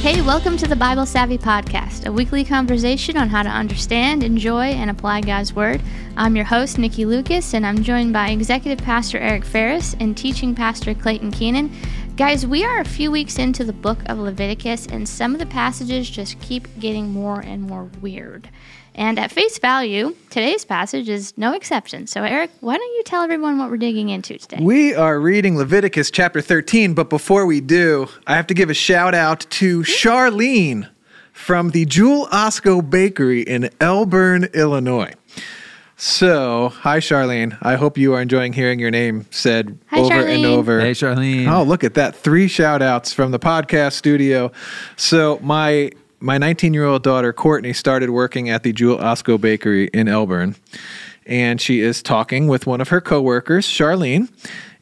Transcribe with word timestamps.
Hey, 0.00 0.22
welcome 0.22 0.56
to 0.56 0.66
the 0.66 0.74
Bible 0.74 1.04
Savvy 1.04 1.36
Podcast, 1.36 2.06
a 2.06 2.12
weekly 2.12 2.42
conversation 2.42 3.18
on 3.18 3.28
how 3.28 3.42
to 3.42 3.50
understand, 3.50 4.22
enjoy, 4.22 4.68
and 4.68 4.88
apply 4.88 5.20
God's 5.20 5.52
Word. 5.52 5.82
I'm 6.16 6.34
your 6.34 6.46
host, 6.46 6.78
Nikki 6.78 7.04
Lucas, 7.04 7.52
and 7.52 7.66
I'm 7.66 7.82
joined 7.82 8.10
by 8.10 8.30
Executive 8.30 8.82
Pastor 8.82 9.18
Eric 9.18 9.44
Ferris 9.44 9.94
and 10.00 10.16
Teaching 10.16 10.54
Pastor 10.54 10.94
Clayton 10.94 11.32
Keenan. 11.32 11.70
Guys, 12.16 12.46
we 12.46 12.64
are 12.64 12.80
a 12.80 12.84
few 12.84 13.10
weeks 13.10 13.38
into 13.38 13.62
the 13.62 13.74
book 13.74 13.98
of 14.06 14.16
Leviticus, 14.16 14.86
and 14.86 15.06
some 15.06 15.34
of 15.34 15.38
the 15.38 15.44
passages 15.44 16.08
just 16.08 16.40
keep 16.40 16.66
getting 16.80 17.10
more 17.10 17.40
and 17.40 17.62
more 17.62 17.90
weird. 18.00 18.48
And 18.94 19.18
at 19.18 19.30
face 19.30 19.58
value, 19.58 20.16
today's 20.30 20.64
passage 20.64 21.08
is 21.08 21.32
no 21.36 21.52
exception. 21.52 22.06
So, 22.06 22.24
Eric, 22.24 22.50
why 22.60 22.76
don't 22.76 22.94
you 22.96 23.02
tell 23.04 23.22
everyone 23.22 23.58
what 23.58 23.70
we're 23.70 23.76
digging 23.76 24.08
into 24.08 24.38
today? 24.38 24.58
We 24.60 24.94
are 24.94 25.18
reading 25.20 25.56
Leviticus 25.56 26.10
chapter 26.10 26.40
13, 26.40 26.94
but 26.94 27.08
before 27.08 27.46
we 27.46 27.60
do, 27.60 28.08
I 28.26 28.36
have 28.36 28.46
to 28.48 28.54
give 28.54 28.68
a 28.68 28.74
shout 28.74 29.14
out 29.14 29.46
to 29.50 29.80
Charlene 29.82 30.88
from 31.32 31.70
the 31.70 31.86
Jewel 31.86 32.26
Osco 32.26 32.88
Bakery 32.88 33.42
in 33.42 33.70
Elburn, 33.80 34.52
Illinois. 34.52 35.14
So, 36.02 36.70
hi 36.70 36.98
Charlene. 36.98 37.58
I 37.60 37.76
hope 37.76 37.98
you 37.98 38.14
are 38.14 38.22
enjoying 38.22 38.54
hearing 38.54 38.78
your 38.78 38.90
name 38.90 39.26
said 39.30 39.78
Hi, 39.88 39.98
over 40.00 40.14
and 40.14 40.46
over. 40.46 40.80
Hey, 40.80 40.92
Charlene. 40.92 41.46
Oh, 41.46 41.62
look 41.62 41.84
at 41.84 41.92
that. 41.92 42.16
Three 42.16 42.48
shout 42.48 42.80
outs 42.80 43.12
from 43.12 43.32
the 43.32 43.38
podcast 43.38 43.92
studio. 43.92 44.50
So 44.96 45.38
my 45.42 45.92
my 46.20 46.36
19 46.38 46.74
year 46.74 46.84
old 46.84 47.02
daughter 47.02 47.32
Courtney 47.32 47.72
started 47.72 48.10
working 48.10 48.50
at 48.50 48.62
the 48.62 48.72
Jewel 48.72 48.98
Osco 48.98 49.40
Bakery 49.40 49.88
in 49.94 50.06
Elburn, 50.06 50.56
and 51.26 51.60
she 51.60 51.80
is 51.80 52.02
talking 52.02 52.46
with 52.46 52.66
one 52.66 52.80
of 52.80 52.88
her 52.88 53.00
coworkers, 53.00 53.66
Charlene. 53.66 54.30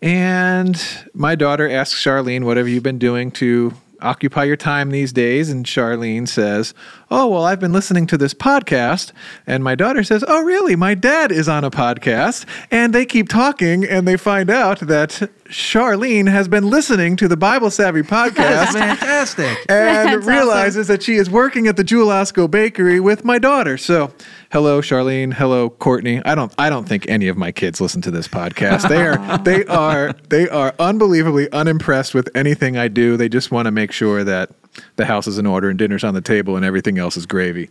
And 0.02 0.80
my 1.15 1.34
daughter 1.34 1.69
asks 1.69 2.02
Charlene, 2.02 2.45
"What 2.45 2.56
have 2.56 2.69
you 2.69 2.80
been 2.80 2.98
doing 2.98 3.30
to 3.32 3.74
occupy 4.01 4.45
your 4.45 4.56
time 4.56 4.91
these 4.91 5.12
days?" 5.12 5.51
And 5.51 5.65
Charlene 5.65 6.27
says, 6.27 6.74
"Oh, 7.10 7.28
well, 7.28 7.44
I've 7.44 7.60
been 7.60 7.72
listening 7.72 8.06
to 8.08 8.18
this 8.18 8.34
podcast." 8.34 9.12
And 9.46 9.64
my 9.64 9.74
daughter 9.74 10.02
says, 10.02 10.24
"Oh, 10.26 10.42
really? 10.42 10.76
My 10.76 10.95
dad 10.95 11.32
is 11.32 11.48
on 11.48 11.65
a 11.65 11.70
podcast." 11.70 12.45
And 12.70 12.95
they 12.95 13.06
keep 13.06 13.28
talking, 13.28 13.84
and 13.84 14.06
they 14.06 14.16
find 14.16 14.50
out 14.50 14.80
that 14.80 15.30
Charlene 15.48 16.30
has 16.30 16.46
been 16.46 16.68
listening 16.68 17.16
to 17.16 17.28
the 17.28 17.37
Bible 17.37 17.70
Savvy 17.70 18.02
podcast. 18.02 18.34
That's 18.37 18.76
podcast 18.76 18.98
fantastic. 18.98 19.59
and 19.68 20.15
That's 20.23 20.26
realizes 20.26 20.88
that 20.88 21.02
she 21.02 21.15
is 21.15 21.30
working 21.30 21.66
at 21.66 21.76
the 21.76 21.84
Jewel 21.84 22.09
Osco 22.09 22.50
Bakery 22.50 23.00
with 23.00 23.24
my 23.24 23.38
daughter. 23.38 23.78
So, 23.78 24.12
hello, 24.52 24.80
Charlene. 24.80 25.32
Hello, 25.32 25.70
Courtney. 25.70 26.20
I 26.24 26.34
don't. 26.34 26.52
I 26.59 26.68
don't 26.70 26.87
think 26.88 27.09
any 27.09 27.28
of 27.28 27.37
my 27.37 27.52
kids 27.52 27.80
listen 27.80 28.02
to 28.02 28.10
this 28.10 28.28
podcast. 28.28 28.88
They 28.88 29.06
are. 29.06 29.38
they 29.45 29.65
are. 29.66 30.12
They 30.28 30.48
are 30.48 30.74
unbelievably 30.78 31.50
unimpressed 31.52 32.15
with 32.15 32.28
anything 32.34 32.76
I 32.76 32.88
do. 32.88 33.16
They 33.16 33.28
just 33.28 33.50
want 33.50 33.66
to 33.66 33.70
make 33.70 33.93
sure 33.93 34.24
that 34.24 34.50
the 34.96 35.04
house 35.04 35.26
is 35.26 35.38
in 35.38 35.46
order 35.46 35.68
and 35.68 35.79
dinner's 35.79 36.04
on 36.04 36.15
the 36.15 36.21
table 36.21 36.57
and 36.57 36.65
everything 36.65 36.98
else 36.98 37.16
is 37.16 37.26
gravy. 37.26 37.71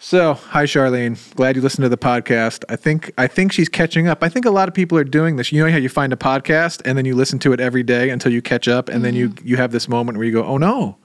So, 0.00 0.34
hi 0.34 0.64
Charlene. 0.64 1.34
Glad 1.34 1.56
you 1.56 1.62
listened 1.62 1.82
to 1.82 1.88
the 1.88 1.98
podcast. 1.98 2.64
I 2.68 2.76
think 2.76 3.12
I 3.18 3.26
think 3.26 3.50
she's 3.50 3.68
catching 3.68 4.06
up. 4.06 4.22
I 4.22 4.28
think 4.28 4.46
a 4.46 4.50
lot 4.50 4.68
of 4.68 4.74
people 4.74 4.96
are 4.96 5.04
doing 5.04 5.36
this. 5.36 5.50
You 5.50 5.64
know 5.64 5.70
how 5.70 5.76
you 5.76 5.88
find 5.88 6.12
a 6.12 6.16
podcast 6.16 6.82
and 6.84 6.96
then 6.96 7.04
you 7.04 7.16
listen 7.16 7.40
to 7.40 7.52
it 7.52 7.58
every 7.58 7.82
day 7.82 8.10
until 8.10 8.32
you 8.32 8.40
catch 8.40 8.68
up 8.68 8.88
and 8.88 9.04
then 9.04 9.14
you 9.14 9.30
mm. 9.30 9.44
you 9.44 9.56
have 9.56 9.72
this 9.72 9.88
moment 9.88 10.16
where 10.16 10.26
you 10.26 10.32
go, 10.32 10.44
"Oh 10.44 10.56
no. 10.56 10.98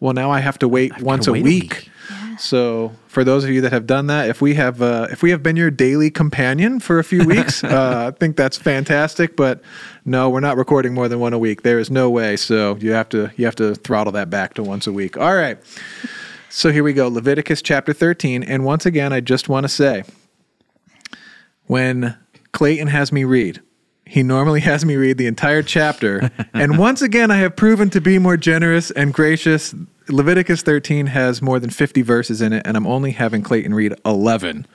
Well, 0.00 0.14
now 0.14 0.32
I 0.32 0.40
have 0.40 0.58
to 0.60 0.68
wait 0.68 1.00
once 1.00 1.28
a 1.28 1.32
wait 1.32 1.42
a 1.42 1.44
week." 1.44 1.90
So, 2.40 2.92
for 3.06 3.22
those 3.22 3.44
of 3.44 3.50
you 3.50 3.60
that 3.60 3.72
have 3.72 3.86
done 3.86 4.06
that, 4.06 4.30
if 4.30 4.40
we 4.40 4.54
have 4.54 4.80
uh, 4.80 5.08
if 5.10 5.22
we 5.22 5.30
have 5.30 5.42
been 5.42 5.56
your 5.56 5.70
daily 5.70 6.10
companion 6.10 6.80
for 6.80 6.98
a 6.98 7.04
few 7.04 7.22
weeks, 7.24 7.62
uh, 7.64 8.10
I 8.12 8.18
think 8.18 8.36
that's 8.36 8.56
fantastic. 8.56 9.36
But 9.36 9.60
no, 10.06 10.30
we're 10.30 10.40
not 10.40 10.56
recording 10.56 10.94
more 10.94 11.06
than 11.06 11.20
one 11.20 11.34
a 11.34 11.38
week. 11.38 11.62
There 11.62 11.78
is 11.78 11.90
no 11.90 12.08
way. 12.08 12.36
So 12.36 12.76
you 12.76 12.92
have 12.92 13.10
to 13.10 13.30
you 13.36 13.44
have 13.44 13.56
to 13.56 13.74
throttle 13.74 14.12
that 14.12 14.30
back 14.30 14.54
to 14.54 14.62
once 14.62 14.86
a 14.86 14.92
week. 14.92 15.18
All 15.18 15.34
right. 15.34 15.58
So 16.48 16.72
here 16.72 16.82
we 16.82 16.94
go, 16.94 17.08
Leviticus 17.08 17.62
chapter 17.62 17.92
13. 17.92 18.42
And 18.42 18.64
once 18.64 18.84
again, 18.86 19.12
I 19.12 19.20
just 19.20 19.48
want 19.48 19.64
to 19.64 19.68
say 19.68 20.02
when 21.66 22.16
Clayton 22.52 22.88
has 22.88 23.12
me 23.12 23.24
read, 23.24 23.60
he 24.10 24.24
normally 24.24 24.58
has 24.60 24.84
me 24.84 24.96
read 24.96 25.18
the 25.18 25.28
entire 25.28 25.62
chapter. 25.62 26.32
and 26.52 26.78
once 26.78 27.00
again, 27.00 27.30
I 27.30 27.36
have 27.36 27.54
proven 27.54 27.90
to 27.90 28.00
be 28.00 28.18
more 28.18 28.36
generous 28.36 28.90
and 28.90 29.14
gracious. 29.14 29.72
Leviticus 30.08 30.62
13 30.62 31.06
has 31.06 31.40
more 31.40 31.60
than 31.60 31.70
50 31.70 32.02
verses 32.02 32.42
in 32.42 32.52
it, 32.52 32.66
and 32.66 32.76
I'm 32.76 32.88
only 32.88 33.12
having 33.12 33.42
Clayton 33.42 33.72
read 33.72 33.94
11. 34.04 34.66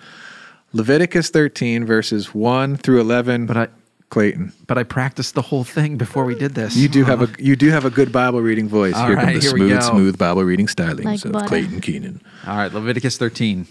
Leviticus 0.71 1.29
13, 1.31 1.83
verses 1.83 2.33
1 2.33 2.77
through 2.77 3.01
11. 3.01 3.45
But 3.45 3.57
I 3.57 3.67
Clayton, 4.09 4.53
but 4.67 4.77
I 4.77 4.83
practiced 4.83 5.35
the 5.35 5.41
whole 5.41 5.65
thing 5.65 5.97
before 5.97 6.23
we 6.23 6.35
did 6.35 6.55
this. 6.55 6.77
you 6.77 6.87
do 6.87 7.03
have 7.03 7.21
a 7.21 7.27
you 7.37 7.57
do 7.57 7.71
have 7.71 7.83
a 7.83 7.89
good 7.89 8.13
Bible 8.13 8.39
reading 8.39 8.69
voice. 8.69 8.93
All 8.93 9.07
here 9.07 9.17
right, 9.17 9.25
comes 9.25 9.43
the 9.43 9.49
here 9.49 9.53
we 9.53 9.67
smooth, 9.67 9.81
go. 9.81 9.89
smooth 9.89 10.17
Bible 10.17 10.43
reading 10.43 10.67
stylings 10.67 11.03
Like 11.03 11.25
of 11.25 11.31
butter. 11.33 11.47
Clayton 11.47 11.81
Keenan. 11.81 12.21
All 12.47 12.55
right, 12.55 12.71
Leviticus 12.71 13.17
13. 13.17 13.67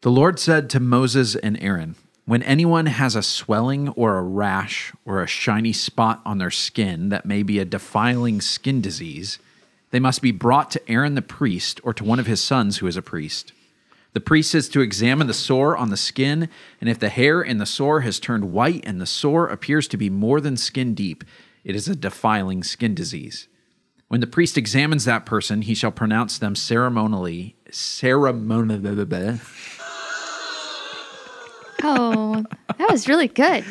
The 0.00 0.10
Lord 0.10 0.40
said 0.40 0.68
to 0.70 0.80
Moses 0.80 1.36
and 1.36 1.56
Aaron, 1.62 1.94
When 2.26 2.42
anyone 2.42 2.86
has 2.86 3.14
a 3.14 3.22
swelling 3.22 3.90
or 3.90 4.16
a 4.16 4.22
rash 4.22 4.94
or 5.04 5.22
a 5.22 5.26
shiny 5.26 5.74
spot 5.74 6.22
on 6.24 6.38
their 6.38 6.50
skin 6.50 7.10
that 7.10 7.26
may 7.26 7.42
be 7.42 7.58
a 7.58 7.66
defiling 7.66 8.40
skin 8.40 8.80
disease, 8.80 9.38
they 9.90 10.00
must 10.00 10.22
be 10.22 10.32
brought 10.32 10.70
to 10.70 10.90
Aaron 10.90 11.16
the 11.16 11.22
priest 11.22 11.82
or 11.84 11.92
to 11.92 12.02
one 12.02 12.18
of 12.18 12.26
his 12.26 12.42
sons 12.42 12.78
who 12.78 12.86
is 12.86 12.96
a 12.96 13.02
priest. 13.02 13.52
The 14.14 14.20
priest 14.20 14.54
is 14.54 14.70
to 14.70 14.80
examine 14.80 15.26
the 15.26 15.34
sore 15.34 15.76
on 15.76 15.90
the 15.90 15.98
skin, 15.98 16.48
and 16.80 16.88
if 16.88 16.98
the 16.98 17.10
hair 17.10 17.42
in 17.42 17.58
the 17.58 17.66
sore 17.66 18.00
has 18.00 18.18
turned 18.18 18.52
white 18.52 18.82
and 18.86 19.00
the 19.00 19.06
sore 19.06 19.48
appears 19.48 19.86
to 19.88 19.98
be 19.98 20.08
more 20.08 20.40
than 20.40 20.56
skin 20.56 20.94
deep, 20.94 21.24
it 21.62 21.76
is 21.76 21.88
a 21.88 21.96
defiling 21.96 22.62
skin 22.62 22.94
disease. 22.94 23.48
When 24.08 24.20
the 24.20 24.26
priest 24.26 24.56
examines 24.56 25.04
that 25.04 25.26
person, 25.26 25.62
he 25.62 25.74
shall 25.74 25.90
pronounce 25.90 26.38
them 26.38 26.54
ceremonially, 26.54 27.56
ceremonially. 27.70 29.40
Oh, 31.86 32.44
that 32.78 32.90
was 32.90 33.08
really 33.08 33.28
good. 33.28 33.62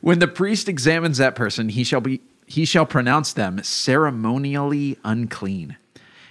When 0.00 0.20
the 0.20 0.26
priest 0.26 0.70
examines 0.70 1.18
that 1.18 1.34
person, 1.34 1.68
he 1.68 1.84
shall 1.84 2.00
be 2.00 2.22
he 2.46 2.64
shall 2.64 2.86
pronounce 2.86 3.32
them 3.32 3.62
ceremonially 3.62 4.98
unclean. 5.04 5.76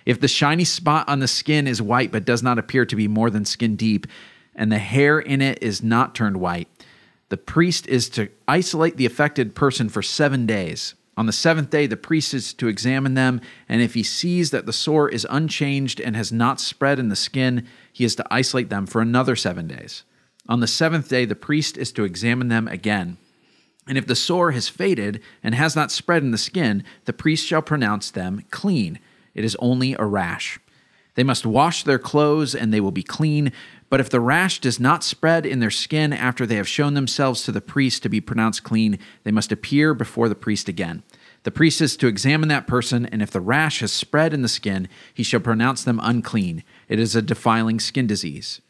If 0.05 0.19
the 0.19 0.27
shiny 0.27 0.63
spot 0.63 1.07
on 1.07 1.19
the 1.19 1.27
skin 1.27 1.67
is 1.67 1.81
white 1.81 2.11
but 2.11 2.25
does 2.25 2.41
not 2.41 2.57
appear 2.57 2.85
to 2.85 2.95
be 2.95 3.07
more 3.07 3.29
than 3.29 3.45
skin 3.45 3.75
deep, 3.75 4.07
and 4.55 4.71
the 4.71 4.79
hair 4.79 5.19
in 5.19 5.41
it 5.41 5.61
is 5.61 5.83
not 5.83 6.15
turned 6.15 6.37
white, 6.37 6.69
the 7.29 7.37
priest 7.37 7.85
is 7.87 8.09
to 8.09 8.29
isolate 8.47 8.97
the 8.97 9.05
affected 9.05 9.55
person 9.55 9.89
for 9.89 10.01
seven 10.01 10.45
days. 10.45 10.95
On 11.17 11.27
the 11.27 11.33
seventh 11.33 11.69
day, 11.69 11.85
the 11.85 11.97
priest 11.97 12.33
is 12.33 12.53
to 12.55 12.67
examine 12.67 13.13
them, 13.13 13.41
and 13.69 13.81
if 13.81 13.93
he 13.93 14.03
sees 14.03 14.51
that 14.51 14.65
the 14.65 14.73
sore 14.73 15.07
is 15.09 15.27
unchanged 15.29 15.99
and 15.99 16.15
has 16.15 16.31
not 16.31 16.59
spread 16.59 16.97
in 16.97 17.09
the 17.09 17.15
skin, 17.15 17.67
he 17.93 18.03
is 18.05 18.15
to 18.15 18.25
isolate 18.31 18.69
them 18.69 18.85
for 18.85 19.01
another 19.01 19.35
seven 19.35 19.67
days. 19.67 20.03
On 20.47 20.59
the 20.59 20.67
seventh 20.67 21.09
day, 21.09 21.25
the 21.25 21.35
priest 21.35 21.77
is 21.77 21.91
to 21.93 22.03
examine 22.03 22.49
them 22.49 22.67
again. 22.67 23.17
And 23.87 23.97
if 23.97 24.07
the 24.07 24.15
sore 24.15 24.51
has 24.51 24.69
faded 24.69 25.21
and 25.43 25.53
has 25.53 25.75
not 25.75 25.91
spread 25.91 26.23
in 26.23 26.31
the 26.31 26.37
skin, 26.37 26.83
the 27.05 27.13
priest 27.13 27.45
shall 27.45 27.61
pronounce 27.61 28.11
them 28.11 28.43
clean. 28.51 28.99
It 29.33 29.45
is 29.45 29.55
only 29.59 29.93
a 29.93 30.05
rash. 30.05 30.59
They 31.15 31.23
must 31.23 31.45
wash 31.45 31.83
their 31.83 31.99
clothes 31.99 32.53
and 32.53 32.73
they 32.73 32.81
will 32.81 32.91
be 32.91 33.03
clean. 33.03 33.51
But 33.89 33.99
if 33.99 34.09
the 34.09 34.19
rash 34.19 34.59
does 34.59 34.79
not 34.79 35.03
spread 35.03 35.45
in 35.45 35.59
their 35.59 35.71
skin 35.71 36.11
after 36.11 36.45
they 36.45 36.55
have 36.55 36.67
shown 36.67 36.93
themselves 36.93 37.43
to 37.43 37.51
the 37.51 37.61
priest 37.61 38.03
to 38.03 38.09
be 38.09 38.19
pronounced 38.19 38.63
clean, 38.63 38.99
they 39.23 39.31
must 39.31 39.51
appear 39.51 39.93
before 39.93 40.27
the 40.27 40.35
priest 40.35 40.67
again. 40.67 41.03
The 41.43 41.51
priest 41.51 41.79
is 41.79 41.95
to 41.97 42.07
examine 42.07 42.49
that 42.49 42.67
person, 42.67 43.05
and 43.05 43.21
if 43.21 43.29
the 43.29 43.39
rash 43.39 43.79
has 43.79 43.91
spread 43.91 44.33
in 44.33 44.41
the 44.41 44.47
skin, 44.47 44.87
he 45.13 45.21
shall 45.21 45.39
pronounce 45.39 45.83
them 45.83 45.99
unclean. 46.01 46.63
It 46.89 46.99
is 46.99 47.15
a 47.15 47.21
defiling 47.21 47.79
skin 47.79 48.07
disease. 48.07 48.61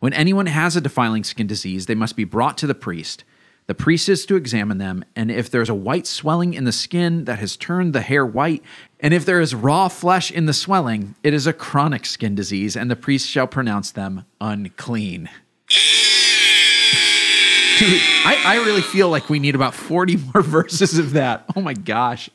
When 0.00 0.14
anyone 0.14 0.46
has 0.46 0.76
a 0.76 0.80
defiling 0.80 1.24
skin 1.24 1.46
disease, 1.46 1.84
they 1.84 1.94
must 1.94 2.16
be 2.16 2.24
brought 2.24 2.56
to 2.58 2.66
the 2.66 2.74
priest. 2.74 3.22
The 3.66 3.74
priest 3.74 4.08
is 4.08 4.24
to 4.26 4.34
examine 4.34 4.78
them, 4.78 5.04
and 5.14 5.30
if 5.30 5.50
there 5.50 5.60
is 5.60 5.68
a 5.68 5.74
white 5.74 6.06
swelling 6.06 6.54
in 6.54 6.64
the 6.64 6.72
skin 6.72 7.26
that 7.26 7.38
has 7.38 7.54
turned 7.54 7.92
the 7.92 8.00
hair 8.00 8.24
white, 8.24 8.62
and 8.98 9.12
if 9.12 9.26
there 9.26 9.42
is 9.42 9.54
raw 9.54 9.88
flesh 9.88 10.32
in 10.32 10.46
the 10.46 10.54
swelling, 10.54 11.14
it 11.22 11.34
is 11.34 11.46
a 11.46 11.52
chronic 11.52 12.06
skin 12.06 12.34
disease, 12.34 12.76
and 12.76 12.90
the 12.90 12.96
priest 12.96 13.28
shall 13.28 13.46
pronounce 13.46 13.92
them 13.92 14.24
unclean. 14.40 15.28
Dude, 17.78 18.00
I, 18.24 18.42
I 18.44 18.56
really 18.64 18.82
feel 18.82 19.10
like 19.10 19.28
we 19.28 19.38
need 19.38 19.54
about 19.54 19.74
40 19.74 20.16
more 20.16 20.42
verses 20.42 20.98
of 20.98 21.12
that. 21.12 21.44
Oh 21.54 21.60
my 21.60 21.74
gosh. 21.74 22.30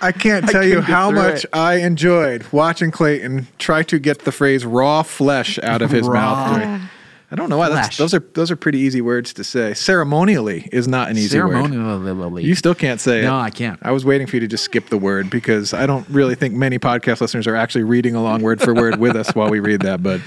I 0.00 0.12
can't 0.12 0.48
I 0.48 0.52
tell 0.52 0.66
you 0.66 0.80
how 0.80 1.10
much 1.10 1.44
it. 1.44 1.50
I 1.52 1.76
enjoyed 1.76 2.46
watching 2.50 2.90
Clayton 2.90 3.46
try 3.58 3.82
to 3.84 3.98
get 3.98 4.20
the 4.20 4.32
phrase 4.32 4.64
"raw 4.64 5.02
flesh" 5.02 5.58
out 5.62 5.82
of 5.82 5.90
his 5.90 6.08
Raw 6.08 6.58
mouth. 6.58 6.90
I 7.32 7.36
don't 7.36 7.48
know 7.48 7.58
why. 7.58 7.68
That's, 7.68 7.96
those 7.96 8.12
are 8.12 8.18
those 8.18 8.50
are 8.50 8.56
pretty 8.56 8.78
easy 8.78 9.00
words 9.00 9.32
to 9.34 9.44
say. 9.44 9.72
Ceremonially 9.74 10.68
is 10.72 10.88
not 10.88 11.10
an 11.10 11.16
easy 11.16 11.38
word. 11.38 11.52
Ceremonially. 11.52 12.42
You 12.42 12.56
still 12.56 12.74
can't 12.74 13.00
say 13.00 13.20
it. 13.20 13.22
No, 13.22 13.38
I 13.38 13.50
can't. 13.50 13.78
I 13.82 13.92
was 13.92 14.04
waiting 14.04 14.26
for 14.26 14.36
you 14.36 14.40
to 14.40 14.48
just 14.48 14.64
skip 14.64 14.88
the 14.88 14.98
word 14.98 15.30
because 15.30 15.72
I 15.72 15.86
don't 15.86 16.08
really 16.08 16.34
think 16.34 16.54
many 16.54 16.80
podcast 16.80 17.20
listeners 17.20 17.46
are 17.46 17.54
actually 17.54 17.84
reading 17.84 18.16
along 18.16 18.42
word 18.42 18.60
for 18.60 18.74
word 18.74 18.98
with 18.98 19.14
us 19.14 19.32
while 19.34 19.48
we 19.48 19.60
read 19.60 19.82
that. 19.82 20.02
But 20.02 20.20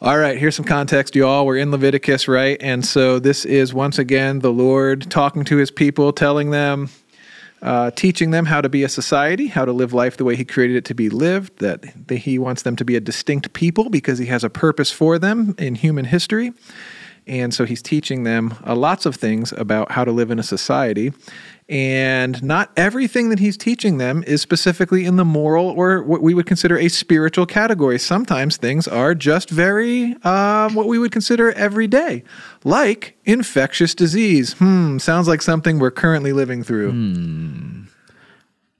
all 0.00 0.16
right, 0.16 0.38
here's 0.38 0.56
some 0.56 0.64
context, 0.64 1.14
y'all. 1.14 1.44
We're 1.44 1.58
in 1.58 1.70
Leviticus, 1.70 2.26
right? 2.26 2.56
And 2.62 2.86
so 2.86 3.18
this 3.18 3.44
is 3.44 3.74
once 3.74 3.98
again 3.98 4.38
the 4.38 4.52
Lord 4.52 5.10
talking 5.10 5.44
to 5.44 5.58
his 5.58 5.70
people, 5.70 6.14
telling 6.14 6.48
them 6.50 6.88
uh, 7.62 7.90
teaching 7.92 8.30
them 8.30 8.46
how 8.46 8.60
to 8.60 8.68
be 8.68 8.82
a 8.82 8.88
society, 8.88 9.46
how 9.46 9.64
to 9.64 9.72
live 9.72 9.92
life 9.92 10.16
the 10.16 10.24
way 10.24 10.36
He 10.36 10.44
created 10.44 10.76
it 10.76 10.84
to 10.86 10.94
be 10.94 11.08
lived, 11.08 11.58
that, 11.58 11.84
He 12.10 12.38
wants 12.38 12.62
them 12.62 12.76
to 12.76 12.84
be 12.84 12.96
a 12.96 13.00
distinct 13.00 13.52
people 13.52 13.90
because 13.90 14.18
He 14.18 14.26
has 14.26 14.44
a 14.44 14.50
purpose 14.50 14.90
for 14.90 15.18
them 15.18 15.54
in 15.58 15.74
human 15.74 16.06
history. 16.06 16.52
And 17.26 17.52
so 17.52 17.64
He's 17.64 17.82
teaching 17.82 18.24
them 18.24 18.54
uh, 18.66 18.74
lots 18.74 19.06
of 19.06 19.16
things 19.16 19.52
about 19.52 19.92
how 19.92 20.04
to 20.04 20.12
live 20.12 20.30
in 20.30 20.38
a 20.38 20.42
society. 20.42 21.12
And 21.70 22.42
not 22.42 22.72
everything 22.76 23.28
that 23.30 23.38
he's 23.38 23.56
teaching 23.56 23.98
them 23.98 24.24
is 24.26 24.42
specifically 24.42 25.04
in 25.04 25.14
the 25.14 25.24
moral 25.24 25.66
or 25.68 26.02
what 26.02 26.20
we 26.20 26.34
would 26.34 26.46
consider 26.46 26.76
a 26.76 26.88
spiritual 26.88 27.46
category. 27.46 27.96
Sometimes 27.96 28.56
things 28.56 28.88
are 28.88 29.14
just 29.14 29.48
very 29.48 30.16
um, 30.24 30.74
what 30.74 30.88
we 30.88 30.98
would 30.98 31.12
consider 31.12 31.52
everyday, 31.52 32.24
like 32.64 33.16
infectious 33.24 33.94
disease. 33.94 34.54
Hmm, 34.54 34.98
sounds 34.98 35.28
like 35.28 35.42
something 35.42 35.78
we're 35.78 35.92
currently 35.92 36.32
living 36.32 36.64
through. 36.64 36.90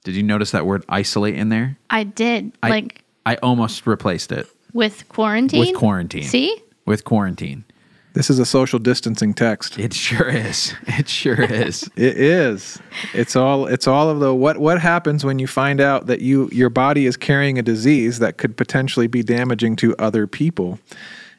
Did 0.03 0.15
you 0.15 0.23
notice 0.23 0.51
that 0.51 0.65
word 0.65 0.83
isolate 0.89 1.35
in 1.35 1.47
there? 1.47 1.77
I 1.89 2.03
did. 2.03 2.51
I, 2.61 2.69
like 2.69 3.03
I 3.25 3.35
almost 3.37 3.87
replaced 3.87 4.33
it 4.33 4.47
with 4.73 5.07
quarantine. 5.07 5.61
with 5.61 5.75
quarantine. 5.75 6.23
See? 6.23 6.61
With 6.85 7.05
quarantine. 7.05 7.63
This 8.13 8.29
is 8.29 8.39
a 8.39 8.45
social 8.45 8.77
distancing 8.77 9.33
text. 9.33 9.79
It 9.79 9.93
sure 9.93 10.27
is. 10.27 10.73
It 10.87 11.07
sure 11.07 11.41
is. 11.41 11.89
It 11.95 12.17
is. 12.17 12.79
It's 13.13 13.35
all. 13.35 13.65
It's 13.67 13.87
all 13.87 14.09
of 14.09 14.19
the 14.19 14.35
what. 14.35 14.57
What 14.57 14.81
happens 14.81 15.23
when 15.23 15.39
you 15.39 15.47
find 15.47 15.79
out 15.79 16.07
that 16.07 16.21
you 16.21 16.49
your 16.51 16.69
body 16.69 17.05
is 17.05 17.15
carrying 17.15 17.57
a 17.57 17.61
disease 17.61 18.19
that 18.19 18.37
could 18.37 18.57
potentially 18.57 19.07
be 19.07 19.23
damaging 19.23 19.77
to 19.77 19.95
other 19.97 20.27
people, 20.27 20.79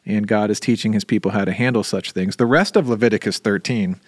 and 0.05 0.27
God 0.27 0.51
is 0.51 0.59
teaching 0.59 0.93
His 0.93 1.05
people 1.05 1.31
how 1.31 1.45
to 1.45 1.53
handle 1.53 1.85
such 1.85 2.13
things. 2.13 2.37
The 2.37 2.47
rest 2.47 2.77
of 2.77 2.89
Leviticus 2.89 3.39
13, 3.39 4.01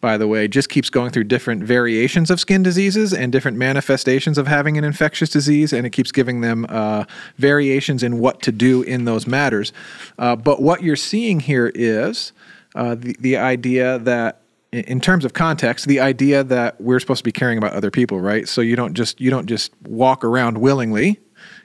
by 0.00 0.18
the 0.18 0.28
way, 0.28 0.46
just 0.48 0.68
keeps 0.68 0.90
going 0.90 1.10
through 1.10 1.24
different 1.24 1.64
variations 1.64 2.30
of 2.30 2.38
skin 2.38 2.62
diseases 2.62 3.14
and 3.14 3.32
different 3.32 3.56
manifestations 3.56 4.36
of 4.38 4.46
having 4.46 4.76
an 4.76 4.84
infectious 4.84 5.30
disease, 5.30 5.72
and 5.72 5.86
it 5.86 5.90
keeps 5.90 6.12
giving 6.12 6.42
them 6.42 6.66
uh, 6.68 7.04
variations 7.36 8.02
in 8.02 8.18
what 8.18 8.42
to 8.42 8.52
do 8.52 8.82
in 8.82 9.04
those 9.04 9.26
matters. 9.26 9.72
Uh, 10.18 10.36
but 10.36 10.60
what 10.60 10.82
you're 10.82 10.96
seeing 10.96 11.40
here 11.40 11.72
is 11.74 12.32
uh, 12.74 12.94
the 12.94 13.16
the 13.20 13.36
idea 13.36 13.98
that 13.98 14.42
in- 14.72 15.00
terms 15.00 15.24
of 15.24 15.32
context, 15.32 15.86
the 15.86 16.00
idea 16.00 16.44
that 16.44 16.80
we're 16.80 17.00
supposed 17.00 17.18
to 17.18 17.24
be 17.24 17.32
caring 17.32 17.58
about 17.58 17.72
other 17.72 17.90
people, 17.90 18.20
right? 18.20 18.48
So 18.48 18.60
you 18.60 18.76
don't 18.76 18.94
just 18.94 19.20
you 19.20 19.30
don't 19.30 19.46
just 19.46 19.72
walk 19.86 20.24
around 20.24 20.58
willingly 20.58 21.20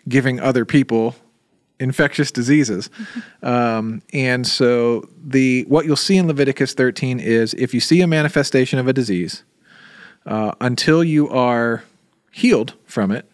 giving 0.07 0.39
other 0.39 0.65
people 0.65 1.15
infectious 1.83 2.31
diseases. 2.31 2.89
Um, 3.43 4.01
and 4.13 4.47
so 4.47 5.05
the 5.21 5.65
what 5.67 5.85
you'll 5.85 5.97
see 5.97 6.15
in 6.15 6.27
Leviticus 6.27 6.73
13 6.73 7.19
is 7.19 7.53
if 7.55 7.73
you 7.73 7.81
see 7.81 7.99
a 7.99 8.07
manifestation 8.07 8.79
of 8.79 8.87
a 8.87 8.93
disease, 8.93 9.43
uh, 10.25 10.53
until 10.61 11.03
you 11.03 11.27
are 11.27 11.83
healed 12.31 12.73
from 12.85 13.11
it, 13.11 13.29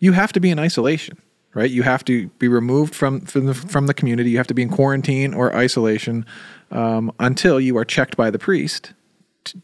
you 0.00 0.12
have 0.12 0.34
to 0.34 0.40
be 0.40 0.50
in 0.50 0.58
isolation, 0.58 1.16
right? 1.54 1.70
You 1.70 1.82
have 1.82 2.04
to 2.04 2.28
be 2.38 2.46
removed 2.46 2.94
from 2.94 3.22
from 3.22 3.46
the, 3.46 3.54
from 3.54 3.86
the 3.86 3.94
community. 3.94 4.30
You 4.30 4.36
have 4.36 4.46
to 4.48 4.54
be 4.54 4.62
in 4.62 4.68
quarantine 4.68 5.32
or 5.32 5.54
isolation 5.56 6.26
um, 6.70 7.10
until 7.18 7.58
you 7.58 7.78
are 7.78 7.86
checked 7.86 8.18
by 8.18 8.30
the 8.30 8.38
priest 8.38 8.92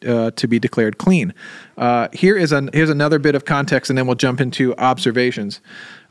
uh, 0.06 0.30
to 0.32 0.46
be 0.46 0.58
declared 0.58 0.98
clean. 0.98 1.34
Uh, 1.76 2.08
here 2.12 2.36
is 2.36 2.52
an 2.52 2.70
here's 2.72 2.90
another 2.90 3.18
bit 3.18 3.34
of 3.34 3.44
context, 3.44 3.90
and 3.90 3.98
then 3.98 4.06
we'll 4.06 4.16
jump 4.16 4.40
into 4.40 4.74
observations. 4.76 5.60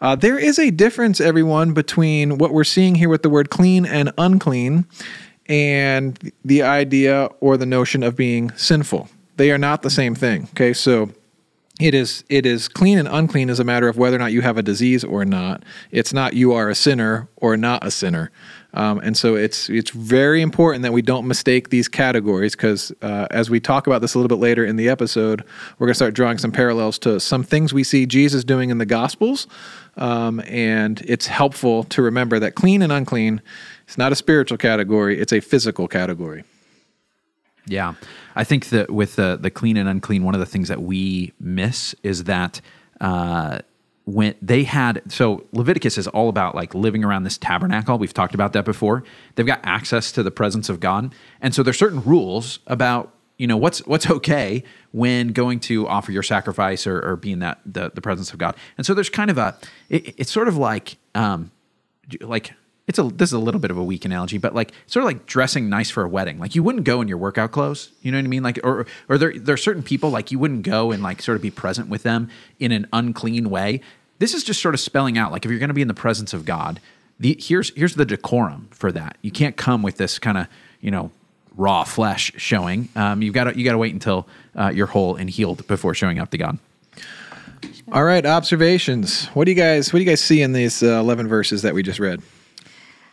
Uh, 0.02 0.16
there 0.16 0.40
is 0.40 0.58
a 0.58 0.72
difference, 0.72 1.20
everyone, 1.20 1.74
between 1.74 2.38
what 2.38 2.54
we're 2.54 2.64
seeing 2.64 2.96
here 2.96 3.10
with 3.10 3.22
the 3.22 3.30
word 3.30 3.50
clean 3.50 3.86
and 3.86 4.12
unclean, 4.18 4.86
and 5.48 6.32
the 6.46 6.62
idea 6.62 7.30
or 7.40 7.58
the 7.58 7.66
notion 7.66 8.04
of 8.04 8.16
being 8.16 8.52
sinful. 8.52 9.10
They 9.38 9.52
are 9.52 9.58
not 9.58 9.82
the 9.82 9.90
same 9.90 10.16
thing. 10.16 10.48
Okay, 10.52 10.74
so 10.74 11.10
it 11.80 11.94
is 11.94 12.26
it 12.30 12.46
is 12.46 12.68
clean 12.68 12.98
and 12.98 13.08
unclean 13.08 13.50
is 13.50 13.60
a 13.60 13.64
matter 13.64 13.88
of 13.88 13.98
whether 13.98 14.18
or 14.18 14.20
not 14.20 14.34
you 14.34 14.42
have 14.42 14.58
a 14.58 14.62
disease 14.62 15.04
or 15.04 15.24
not. 15.24 15.64
It's 15.92 16.14
not 16.14 16.34
you 16.34 16.52
are 16.52 16.70
a 16.70 16.76
sinner 16.76 17.30
or 17.38 17.56
not 17.56 17.86
a 17.86 17.92
sinner. 17.92 18.32
Um, 18.74 19.00
and 19.00 19.18
so 19.18 19.36
it's 19.36 19.70
it's 19.70 19.90
very 19.92 20.42
important 20.42 20.84
that 20.84 20.92
we 20.92 21.02
don't 21.02 21.26
mistake 21.26 21.70
these 21.70 21.88
categories 21.88 22.52
because 22.56 22.92
uh, 23.02 23.28
as 23.32 23.50
we 23.50 23.60
talk 23.60 23.88
about 23.88 24.02
this 24.02 24.14
a 24.14 24.20
little 24.20 24.28
bit 24.28 24.42
later 24.42 24.66
in 24.66 24.76
the 24.76 24.90
episode, 24.90 25.44
we're 25.78 25.88
going 25.88 25.92
to 25.92 25.96
start 25.96 26.14
drawing 26.14 26.38
some 26.38 26.52
parallels 26.52 27.00
to 27.00 27.20
some 27.20 27.44
things 27.44 27.74
we 27.74 27.84
see 27.84 28.06
Jesus 28.06 28.44
doing 28.44 28.70
in 28.70 28.78
the 28.78 28.86
Gospels, 28.86 29.48
um, 29.98 30.42
and 30.42 31.02
it's 31.08 31.28
helpful 31.28 31.86
to 31.86 32.02
remember 32.02 32.38
that 32.40 32.56
clean 32.56 32.82
and 32.82 32.92
unclean 32.92 33.42
is 33.88 33.98
not 33.98 34.12
a 34.12 34.16
spiritual 34.16 34.58
category; 34.58 35.20
it's 35.20 35.34
a 35.34 35.40
physical 35.40 35.88
category. 35.88 36.44
Yeah, 37.66 37.94
I 38.36 38.44
think 38.44 38.70
that 38.70 38.90
with 38.90 39.16
the 39.16 39.38
the 39.40 39.52
clean 39.52 39.78
and 39.78 39.88
unclean, 39.88 40.24
one 40.24 40.34
of 40.34 40.40
the 40.40 40.46
things 40.46 40.68
that 40.70 40.82
we 40.82 41.34
miss 41.40 41.94
is 42.04 42.26
that 42.26 42.62
uh, 43.00 43.60
when 44.06 44.36
they 44.42 44.64
had 44.64 45.02
so 45.12 45.46
Leviticus 45.52 45.98
is 45.98 46.08
all 46.08 46.30
about 46.30 46.56
like 46.56 46.74
living 46.74 47.04
around 47.04 47.24
this 47.24 47.38
tabernacle. 47.38 47.98
We've 47.98 48.14
talked 48.14 48.34
about 48.34 48.54
that 48.54 48.66
before. 48.66 49.04
They've 49.36 49.46
got 49.46 49.60
access 49.64 50.12
to 50.14 50.24
the 50.24 50.32
presence 50.32 50.70
of 50.70 50.80
God, 50.80 51.14
and 51.42 51.54
so 51.54 51.64
there's 51.64 51.78
certain 51.78 52.02
rules 52.02 52.60
about 52.66 53.14
you 53.38 53.48
know 53.48 53.58
what's 53.58 53.86
what's 53.86 54.10
okay 54.10 54.64
when 54.92 55.30
going 55.30 55.60
to 55.62 55.88
offer 55.88 56.12
your 56.12 56.24
sacrifice 56.24 56.88
or, 56.88 57.00
or 57.02 57.16
being 57.16 57.40
that 57.40 57.60
the, 57.66 57.92
the 57.94 58.02
presence 58.02 58.32
of 58.32 58.40
God. 58.40 58.56
And 58.78 58.86
so 58.86 58.94
there's 58.94 59.10
kind 59.10 59.30
of 59.30 59.38
a 59.38 59.58
it, 59.90 60.16
it's 60.18 60.32
sort 60.32 60.48
of 60.48 60.58
like 60.58 60.98
um, 61.16 61.52
like 62.22 62.54
it's 62.90 62.98
a 62.98 63.04
this 63.04 63.30
is 63.30 63.34
a 63.34 63.40
little 63.40 63.60
bit 63.62 63.70
of 63.70 63.78
a 63.78 63.84
weak 63.84 64.04
analogy, 64.04 64.40
but 64.40 64.56
like 64.56 64.72
sort 64.88 65.04
of 65.04 65.06
like 65.06 65.28
dressing 65.28 65.70
nice 65.70 65.92
for 65.92 66.04
a 66.04 66.10
wedding. 66.10 66.40
Like 66.40 66.56
you 66.56 66.64
wouldn't 66.64 66.86
go 66.86 67.02
in 67.02 67.08
your 67.08 67.20
workout 67.20 67.52
clothes, 67.52 67.92
you 68.02 68.12
know 68.12 68.18
what 68.18 68.26
I 68.26 68.28
mean? 68.28 68.42
Like 68.42 68.60
or 68.64 68.88
or 69.08 69.20
there 69.20 69.32
there 69.38 69.54
are 69.54 69.58
certain 69.58 69.84
people 69.84 70.10
like 70.10 70.32
you 70.32 70.40
wouldn't 70.40 70.64
go 70.64 70.92
and 70.92 71.04
like 71.04 71.22
sort 71.22 71.36
of 71.36 71.42
be 71.44 71.52
present 71.52 71.88
with 71.88 72.02
them 72.02 72.30
in 72.60 72.72
an 72.72 72.88
unclean 72.92 73.52
way. 73.52 73.82
This 74.18 74.34
is 74.34 74.44
just 74.44 74.60
sort 74.60 74.74
of 74.74 74.82
spelling 74.82 75.20
out 75.20 75.32
like 75.32 75.46
if 75.46 75.52
you're 75.52 75.60
going 75.60 75.70
to 75.70 75.76
be 75.76 75.84
in 75.84 75.88
the 75.88 75.94
presence 75.94 76.34
of 76.34 76.46
God, 76.46 76.82
the 77.20 77.38
here's 77.40 77.72
here's 77.76 77.94
the 77.94 78.06
decorum 78.06 78.70
for 78.72 78.92
that. 78.92 79.18
You 79.22 79.30
can't 79.30 79.56
come 79.56 79.84
with 79.84 79.98
this 79.98 80.18
kind 80.18 80.40
of 80.40 80.48
you 80.82 80.90
know 80.90 81.12
raw 81.56 81.84
flesh 81.84 82.32
showing. 82.38 82.90
Um, 82.96 83.22
you've 83.22 83.36
got 83.36 83.44
to 83.44 83.56
you 83.56 83.64
got 83.66 83.74
to 83.74 83.78
wait 83.78 83.94
until 83.94 84.28
uh, 84.56 84.72
you're 84.74 84.88
whole 84.88 85.16
and 85.16 85.30
healed 85.30 85.68
before 85.68 85.94
showing 85.94 86.18
up 86.18 86.32
to 86.32 86.40
God. 86.40 86.58
All 87.92 88.04
right, 88.04 88.26
observations. 88.26 89.28
What 89.28 89.46
do 89.46 89.52
you 89.52 89.58
guys 89.58 89.94
what 89.94 90.00
do 90.00 90.04
you 90.04 90.10
guys 90.10 90.22
see 90.22 90.42
in 90.42 90.54
these 90.54 90.82
uh, 90.82 91.00
11 91.00 91.28
verses 91.28 91.62
that 91.62 91.76
we 91.76 91.84
just 91.84 92.00
read? 92.00 92.24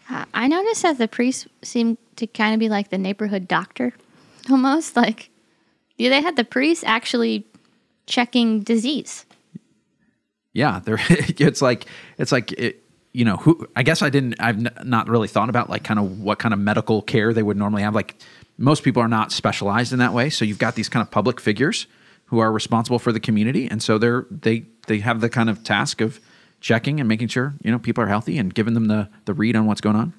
Uh, 0.08 0.24
I 0.34 0.48
noticed 0.48 0.82
that 0.82 0.98
the 0.98 1.08
priests 1.08 1.46
seemed 1.62 1.98
to 2.16 2.26
kind 2.26 2.54
of 2.54 2.60
be 2.60 2.68
like 2.68 2.90
the 2.90 2.98
neighborhood 2.98 3.48
doctor, 3.48 3.92
almost 4.50 4.96
like 4.96 5.30
yeah, 5.96 6.10
they 6.10 6.20
had 6.20 6.36
the 6.36 6.44
priests 6.44 6.84
actually 6.84 7.44
checking 8.06 8.60
disease. 8.60 9.24
Yeah, 10.52 10.80
there. 10.80 10.98
It's 11.08 11.62
like 11.62 11.86
it's 12.18 12.32
like 12.32 12.52
it, 12.52 12.82
you 13.12 13.24
know 13.24 13.36
who. 13.36 13.68
I 13.74 13.82
guess 13.82 14.02
I 14.02 14.10
didn't. 14.10 14.36
I've 14.40 14.58
n- 14.58 14.72
not 14.84 15.08
really 15.08 15.28
thought 15.28 15.48
about 15.48 15.70
like 15.70 15.84
kind 15.84 15.98
of 15.98 16.20
what 16.20 16.38
kind 16.38 16.54
of 16.54 16.60
medical 16.60 17.02
care 17.02 17.32
they 17.32 17.42
would 17.42 17.56
normally 17.56 17.82
have. 17.82 17.94
Like 17.94 18.16
most 18.58 18.82
people 18.82 19.02
are 19.02 19.08
not 19.08 19.32
specialized 19.32 19.92
in 19.92 19.98
that 19.98 20.12
way. 20.12 20.30
So 20.30 20.44
you've 20.44 20.58
got 20.58 20.74
these 20.74 20.88
kind 20.88 21.02
of 21.02 21.10
public 21.10 21.40
figures 21.40 21.86
who 22.26 22.38
are 22.40 22.50
responsible 22.50 22.98
for 22.98 23.12
the 23.12 23.20
community, 23.20 23.68
and 23.70 23.82
so 23.82 23.98
they're 23.98 24.26
they 24.30 24.64
they 24.86 24.98
have 25.00 25.20
the 25.20 25.28
kind 25.28 25.50
of 25.50 25.62
task 25.62 26.00
of 26.00 26.20
checking 26.66 26.98
and 26.98 27.08
making 27.08 27.28
sure 27.28 27.54
you 27.62 27.70
know 27.70 27.78
people 27.78 28.02
are 28.02 28.08
healthy 28.08 28.38
and 28.38 28.52
giving 28.52 28.74
them 28.74 28.86
the 28.86 29.08
the 29.24 29.32
read 29.32 29.54
on 29.54 29.66
what's 29.66 29.80
going 29.80 29.96
on. 29.96 30.12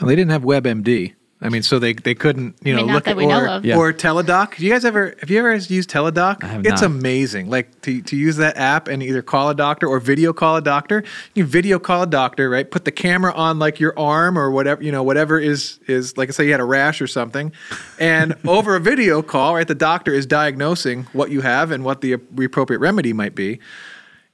Well, 0.00 0.08
they 0.08 0.16
didn't 0.16 0.30
have 0.30 0.42
WebMD. 0.42 1.14
I 1.42 1.48
mean, 1.48 1.62
so 1.62 1.78
they, 1.78 1.94
they 1.94 2.14
couldn't, 2.14 2.56
you 2.62 2.74
know, 2.76 2.84
mean, 2.84 2.92
look 2.92 3.08
at 3.08 3.16
or, 3.16 3.20
know. 3.22 3.60
Yeah. 3.64 3.78
or 3.78 3.94
Teladoc. 3.94 4.56
Do 4.56 4.66
you 4.66 4.70
guys 4.70 4.84
ever 4.84 5.14
have 5.20 5.30
you 5.30 5.38
ever 5.38 5.54
used 5.54 5.88
Teladoc? 5.88 6.42
have 6.42 6.66
it's 6.66 6.82
not. 6.82 6.90
amazing. 6.90 7.48
Like 7.48 7.80
to, 7.82 8.02
to 8.02 8.16
use 8.16 8.36
that 8.36 8.58
app 8.58 8.88
and 8.88 9.02
either 9.02 9.22
call 9.22 9.48
a 9.48 9.54
doctor 9.54 9.88
or 9.88 10.00
video 10.00 10.34
call 10.34 10.56
a 10.56 10.60
doctor. 10.60 11.02
You 11.34 11.46
video 11.46 11.78
call 11.78 12.02
a 12.02 12.06
doctor, 12.06 12.50
right? 12.50 12.70
Put 12.70 12.84
the 12.84 12.92
camera 12.92 13.32
on 13.32 13.58
like 13.58 13.80
your 13.80 13.98
arm 13.98 14.38
or 14.38 14.50
whatever, 14.50 14.82
you 14.82 14.92
know, 14.92 15.02
whatever 15.02 15.38
is 15.38 15.80
is 15.86 16.18
like 16.18 16.28
I 16.28 16.32
say 16.32 16.44
you 16.44 16.50
had 16.50 16.60
a 16.60 16.64
rash 16.64 17.00
or 17.00 17.06
something. 17.06 17.52
And 17.98 18.36
over 18.46 18.76
a 18.76 18.80
video 18.80 19.22
call, 19.22 19.54
right, 19.54 19.66
the 19.66 19.74
doctor 19.74 20.12
is 20.12 20.26
diagnosing 20.26 21.04
what 21.14 21.30
you 21.30 21.40
have 21.40 21.70
and 21.70 21.84
what 21.84 22.02
the 22.02 22.12
appropriate 22.12 22.80
remedy 22.80 23.14
might 23.14 23.34
be. 23.34 23.60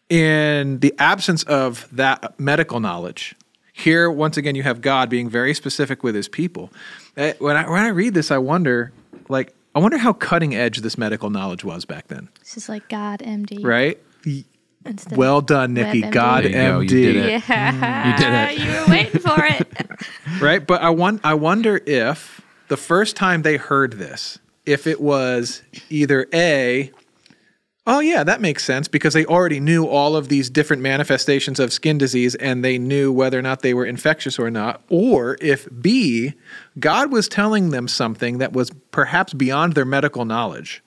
In 0.09 0.79
the 0.81 0.95
absence 0.99 1.43
of 1.45 1.89
that 1.91 2.39
medical 2.39 2.79
knowledge, 2.79 3.35
here 3.73 4.09
once 4.11 4.37
again 4.37 4.55
you 4.55 4.63
have 4.63 4.81
God 4.81 5.11
being 5.11 5.29
very 5.29 5.53
specific 5.53 6.05
with 6.05 6.15
his 6.15 6.29
people. 6.29 6.71
Eh, 7.17 7.33
When 7.41 7.57
I 7.57 7.69
when 7.69 7.83
I 7.83 7.89
read 7.89 8.15
this, 8.15 8.31
I 8.31 8.39
wonder, 8.39 8.93
like, 9.29 9.53
I 9.75 9.81
wonder 9.81 9.99
how 9.99 10.13
cutting 10.13 10.55
edge 10.55 10.79
this 10.79 10.97
medical 10.97 11.29
knowledge 11.29 11.65
was 11.65 11.85
back 11.85 12.07
then, 12.07 12.29
This 12.39 12.57
is 12.57 12.69
like 12.69 12.89
God 12.89 13.21
MD. 13.21 13.65
right? 13.65 13.99
Instead 14.85 15.19
Well 15.19 15.41
done, 15.41 15.75
Nikki. 15.75 16.03
WebMD. 16.03 16.13
God 16.13 16.45
There 16.45 16.51
you 16.53 16.57
go, 16.57 16.81
you 16.81 16.87
MD, 16.87 16.89
did 16.89 17.17
it. 17.17 17.43
Yeah, 17.49 18.07
You 18.07 18.17
did 18.17 18.61
it. 18.61 18.65
You 18.65 18.81
were 18.81 18.87
waiting 18.89 19.21
for 19.21 19.45
it. 19.45 20.01
right? 20.41 20.65
But 20.65 20.83
I 20.83 20.91
want 20.91 21.21
I 21.25 21.35
wonder 21.35 21.81
if 21.85 22.41
the 22.69 22.77
first 22.77 23.17
time 23.17 23.43
they 23.43 23.57
heard 23.57 23.95
this, 23.95 24.39
if 24.65 24.87
it 24.87 25.01
was 25.01 25.63
either 25.91 26.29
a 26.33 26.93
Oh 27.89 28.01
yeah, 28.01 28.25
that 28.25 28.41
makes 28.41 28.65
sense 28.65 28.89
because 28.89 29.15
they 29.15 29.25
already 29.25 29.61
knew 29.61 29.87
all 29.87 30.17
of 30.17 30.29
these 30.29 30.51
different 30.51 30.83
manifestations 30.83 31.61
of 31.61 31.73
skin 31.73 31.99
disease 31.99 32.35
and 32.35 32.65
they 32.65 32.79
knew 32.79 33.13
whether 33.13 33.39
or 33.39 33.43
not 33.43 33.63
they 33.63 33.75
were 33.75 33.87
infectious 33.87 34.41
or 34.41 34.51
not. 34.51 34.83
Or 34.89 35.37
if 35.41 35.69
B, 35.81 36.35
God 36.81 37.13
was 37.13 37.29
telling 37.29 37.71
them 37.71 37.87
something 37.87 38.39
that 38.39 38.53
was 38.53 38.71
perhaps 38.91 39.33
beyond 39.35 39.75
their 39.75 39.85
medical 39.85 40.25
knowledge 40.25 40.83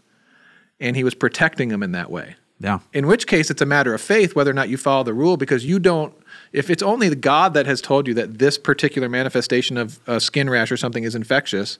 and 0.79 0.97
he 0.97 1.05
was 1.05 1.15
protecting 1.15 1.69
them 1.69 1.83
in 1.83 1.93
that 1.93 2.11
way. 2.11 2.35
Yeah. 2.59 2.79
In 2.91 3.07
which 3.07 3.25
case, 3.25 3.49
it's 3.49 3.61
a 3.61 3.65
matter 3.65 3.93
of 3.93 4.01
faith 4.01 4.35
whether 4.35 4.51
or 4.51 4.53
not 4.53 4.67
you 4.67 4.75
follow 4.75 5.03
the 5.03 5.13
rule 5.13 5.37
because 5.37 5.65
you 5.65 5.79
don't. 5.79 6.13
If 6.51 6.69
it's 6.69 6.83
only 6.83 7.07
the 7.07 7.15
God 7.15 7.53
that 7.53 7.65
has 7.65 7.79
told 7.79 8.07
you 8.07 8.13
that 8.15 8.39
this 8.39 8.57
particular 8.57 9.07
manifestation 9.07 9.77
of 9.77 9.99
a 10.07 10.19
skin 10.19 10.49
rash 10.49 10.69
or 10.69 10.75
something 10.75 11.05
is 11.05 11.15
infectious, 11.15 11.79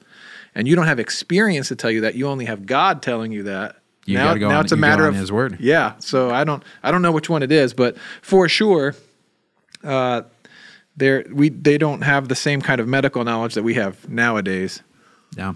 and 0.56 0.68
you 0.68 0.78
don't 0.78 0.88
have 0.88 1.00
experience 1.00 1.68
to 1.68 1.76
tell 1.76 1.92
you 1.92 2.00
that, 2.02 2.16
you 2.16 2.28
only 2.28 2.46
have 2.46 2.66
God 2.66 3.02
telling 3.02 3.34
you 3.34 3.44
that. 3.44 3.79
You 4.10 4.18
now, 4.18 4.28
gotta 4.28 4.40
go 4.40 4.50
now 4.50 4.58
on- 4.60 4.64
it's 4.66 4.72
a 4.72 4.78
matter 4.78 5.08
of 5.08 5.16
His 5.16 5.32
word. 5.32 5.58
Yeah. 5.60 5.94
So 6.00 6.32
I 6.32 6.44
don't. 6.44 6.64
I 6.84 6.92
don't 6.92 7.02
know 7.02 7.12
which 7.12 7.30
one 7.30 7.44
it 7.44 7.52
is, 7.52 7.74
but 7.74 7.98
for 8.22 8.50
sure, 8.50 8.96
uh, 9.84 10.24
they're, 10.98 11.26
we 11.32 11.50
they 11.50 11.78
don't 11.78 12.02
have 12.02 12.28
the 12.28 12.36
same 12.36 12.62
kind 12.62 12.82
of 12.82 12.88
medical 12.88 13.24
knowledge 13.24 13.54
that 13.54 13.64
we 13.64 13.76
have 13.76 14.10
nowadays. 14.10 14.82
Yeah. 15.38 15.54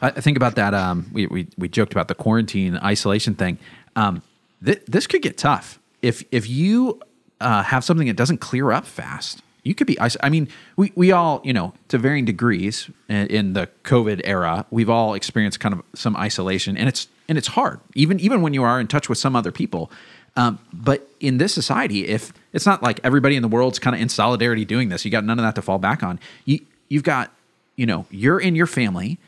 I 0.00 0.10
think 0.12 0.36
about 0.36 0.54
that. 0.54 0.74
Um, 0.74 1.10
we, 1.12 1.26
we, 1.26 1.48
we 1.58 1.68
joked 1.68 1.90
about 1.92 2.06
the 2.06 2.14
quarantine 2.14 2.76
isolation 2.76 3.34
thing. 3.34 3.58
Um, 3.96 4.22
th- 4.64 4.82
this 4.86 5.08
could 5.08 5.22
get 5.22 5.36
tough. 5.36 5.80
If, 6.02 6.22
if 6.30 6.48
you 6.48 7.02
uh, 7.40 7.64
have 7.64 7.82
something 7.82 8.06
that 8.06 8.14
doesn't 8.14 8.38
clear 8.38 8.70
up 8.70 8.86
fast, 8.86 9.42
you 9.64 9.74
could 9.74 9.88
be, 9.88 9.98
I 10.00 10.28
mean, 10.30 10.48
we, 10.76 10.92
we 10.94 11.10
all, 11.10 11.40
you 11.42 11.52
know, 11.52 11.74
to 11.88 11.98
varying 11.98 12.24
degrees 12.24 12.88
in 13.08 13.54
the 13.54 13.68
COVID 13.82 14.20
era, 14.22 14.66
we've 14.70 14.88
all 14.88 15.14
experienced 15.14 15.58
kind 15.58 15.74
of 15.74 15.82
some 15.96 16.16
isolation 16.16 16.76
and 16.76 16.88
it's, 16.88 17.08
and 17.28 17.38
it's 17.38 17.48
hard, 17.48 17.80
even, 17.94 18.18
even 18.20 18.42
when 18.42 18.54
you 18.54 18.62
are 18.62 18.80
in 18.80 18.86
touch 18.86 19.08
with 19.08 19.18
some 19.18 19.36
other 19.36 19.52
people. 19.52 19.90
Um, 20.36 20.58
but 20.72 21.08
in 21.20 21.38
this 21.38 21.52
society, 21.52 22.06
if 22.06 22.32
it's 22.52 22.66
not 22.66 22.82
like 22.82 23.00
everybody 23.02 23.36
in 23.36 23.42
the 23.42 23.48
world's 23.48 23.78
kind 23.78 23.94
of 23.94 24.00
in 24.00 24.08
solidarity 24.08 24.64
doing 24.64 24.88
this, 24.88 25.04
you 25.04 25.10
got 25.10 25.24
none 25.24 25.38
of 25.38 25.44
that 25.44 25.54
to 25.56 25.62
fall 25.62 25.78
back 25.78 26.02
on. 26.02 26.20
You, 26.44 26.60
you've 26.88 27.02
got, 27.02 27.32
you 27.76 27.86
know, 27.86 28.06
you're 28.10 28.40
in 28.40 28.54
your 28.54 28.66
family 28.66 29.18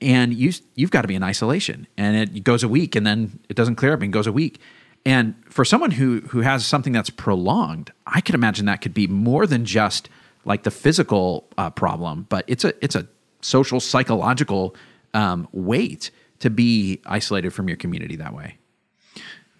and 0.00 0.34
you 0.34 0.52
you've 0.74 0.90
got 0.90 1.02
to 1.02 1.08
be 1.08 1.14
in 1.14 1.22
isolation 1.22 1.86
and 1.96 2.16
it 2.16 2.44
goes 2.44 2.62
a 2.62 2.68
week 2.68 2.96
and 2.96 3.06
then 3.06 3.38
it 3.48 3.56
doesn't 3.56 3.76
clear 3.76 3.92
up 3.92 4.02
and 4.02 4.12
goes 4.12 4.26
a 4.26 4.32
week 4.32 4.60
and 5.04 5.34
for 5.48 5.64
someone 5.64 5.92
who 5.92 6.20
who 6.28 6.40
has 6.40 6.64
something 6.64 6.92
that's 6.92 7.10
prolonged 7.10 7.92
i 8.06 8.20
could 8.20 8.34
imagine 8.34 8.66
that 8.66 8.80
could 8.80 8.94
be 8.94 9.06
more 9.06 9.46
than 9.46 9.64
just 9.64 10.08
like 10.44 10.62
the 10.62 10.70
physical 10.70 11.46
uh, 11.58 11.70
problem 11.70 12.26
but 12.28 12.44
it's 12.46 12.64
a 12.64 12.72
it's 12.82 12.94
a 12.94 13.06
social 13.42 13.80
psychological 13.80 14.74
um, 15.12 15.48
weight 15.52 16.10
to 16.40 16.50
be 16.50 17.00
isolated 17.06 17.50
from 17.50 17.68
your 17.68 17.76
community 17.76 18.16
that 18.16 18.34
way 18.34 18.56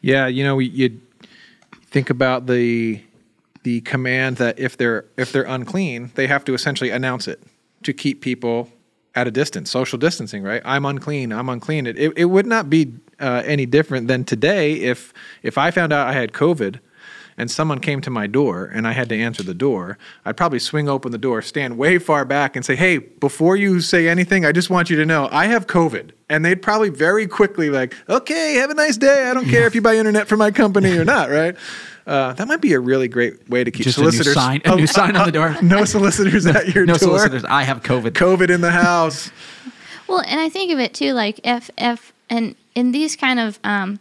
Yeah, 0.01 0.27
you 0.27 0.45
know, 0.45 0.59
you 0.59 1.01
think 1.91 2.11
about 2.11 2.47
the 2.47 3.03
the 3.63 3.83
command 3.83 4.39
that 4.39 4.59
if 4.59 4.77
they're 4.77 5.05
if 5.17 5.33
they're 5.33 5.43
unclean, 5.43 6.13
they 6.15 6.27
have 6.27 6.45
to 6.47 6.55
essentially 6.55 6.91
announce 6.91 7.29
it 7.29 7.43
to 7.83 7.93
keep 7.93 8.23
people 8.23 8.71
at 9.15 9.27
a 9.27 9.31
distance, 9.31 9.71
social 9.71 9.99
distancing, 9.99 10.43
right? 10.43 10.63
I'm 10.65 10.87
unclean. 10.87 11.33
I'm 11.33 11.49
unclean. 11.49 11.87
It 11.87 11.99
it, 11.99 12.13
it 12.17 12.25
would 12.27 12.47
not 12.47 12.71
be 12.71 12.95
uh, 13.19 13.43
any 13.45 13.67
different 13.67 14.09
than 14.09 14.25
today 14.25 14.75
if 14.75 15.13
if 15.43 15.59
I 15.59 15.71
found 15.71 15.93
out 15.93 16.09
I 16.09 16.13
had 16.13 16.33
COVID 16.33 16.81
and 17.41 17.51
someone 17.51 17.79
came 17.79 18.01
to 18.03 18.11
my 18.11 18.27
door 18.27 18.67
and 18.67 18.87
I 18.87 18.93
had 18.93 19.09
to 19.09 19.17
answer 19.19 19.43
the 19.43 19.55
door, 19.55 19.97
I'd 20.27 20.37
probably 20.37 20.59
swing 20.59 20.89
open 20.91 21.11
the 21.11 21.19
door, 21.19 21.41
stand 21.41 21.79
way 21.79 21.99
far 21.99 22.27
back, 22.27 22.55
and 22.55 22.65
say, 22.65 22.77
"Hey, 22.77 22.99
before 22.99 23.57
you 23.57 23.81
say 23.81 24.09
anything, 24.09 24.45
I 24.45 24.53
just 24.53 24.69
want 24.69 24.91
you 24.91 24.97
to 24.97 25.07
know 25.07 25.29
I 25.33 25.47
have 25.47 25.67
COVID." 25.67 26.11
And 26.29 26.45
they'd 26.45 26.61
probably 26.61 26.91
very 26.91 27.27
quickly 27.27 27.71
like, 27.71 27.95
"Okay, 28.09 28.55
have 28.57 28.69
a 28.71 28.75
nice 28.75 28.99
day. 28.99 29.29
I 29.31 29.33
don't 29.35 29.49
care 29.49 29.67
if 29.67 29.75
you 29.75 29.81
buy 29.81 29.97
internet 29.97 30.29
for 30.29 30.37
my 30.37 30.51
company 30.51 30.97
or 30.99 31.05
not." 31.05 31.31
Right? 31.31 31.57
Uh, 32.07 32.35
that 32.35 32.47
might 32.47 32.61
be 32.61 32.73
a 32.75 32.81
really 32.81 33.09
great 33.09 33.49
way 33.49 33.65
to 33.65 33.71
keep 33.71 33.85
Just 33.85 33.99
a 33.99 34.03
new 34.03 34.11
solicitors. 34.11 34.35
sign- 34.35 34.63
a 34.67 34.77
new 34.77 34.87
sign 34.87 35.17
on 35.17 35.25
the 35.27 35.33
door. 35.33 35.57
no 35.63 35.85
solicitors 35.87 36.45
at 36.47 36.75
your 36.75 36.85
no 36.93 36.95
door. 36.95 36.99
solicitors 36.99 37.45
i 37.45 37.63
have 37.63 37.83
covid 37.83 38.11
COVID 38.13 38.51
in 38.51 38.61
the 38.61 38.71
house. 38.73 39.31
Well, 40.09 40.21
and 40.27 40.41
I 40.41 40.49
think 40.49 40.73
of 40.73 40.79
it 40.79 40.93
too, 40.93 41.13
like 41.13 41.41
if 41.45 41.71
if 41.79 42.13
and 42.29 42.55
in 42.75 42.93
these 42.93 43.17
kind 43.17 43.39
of 43.41 43.59
um, 43.65 43.99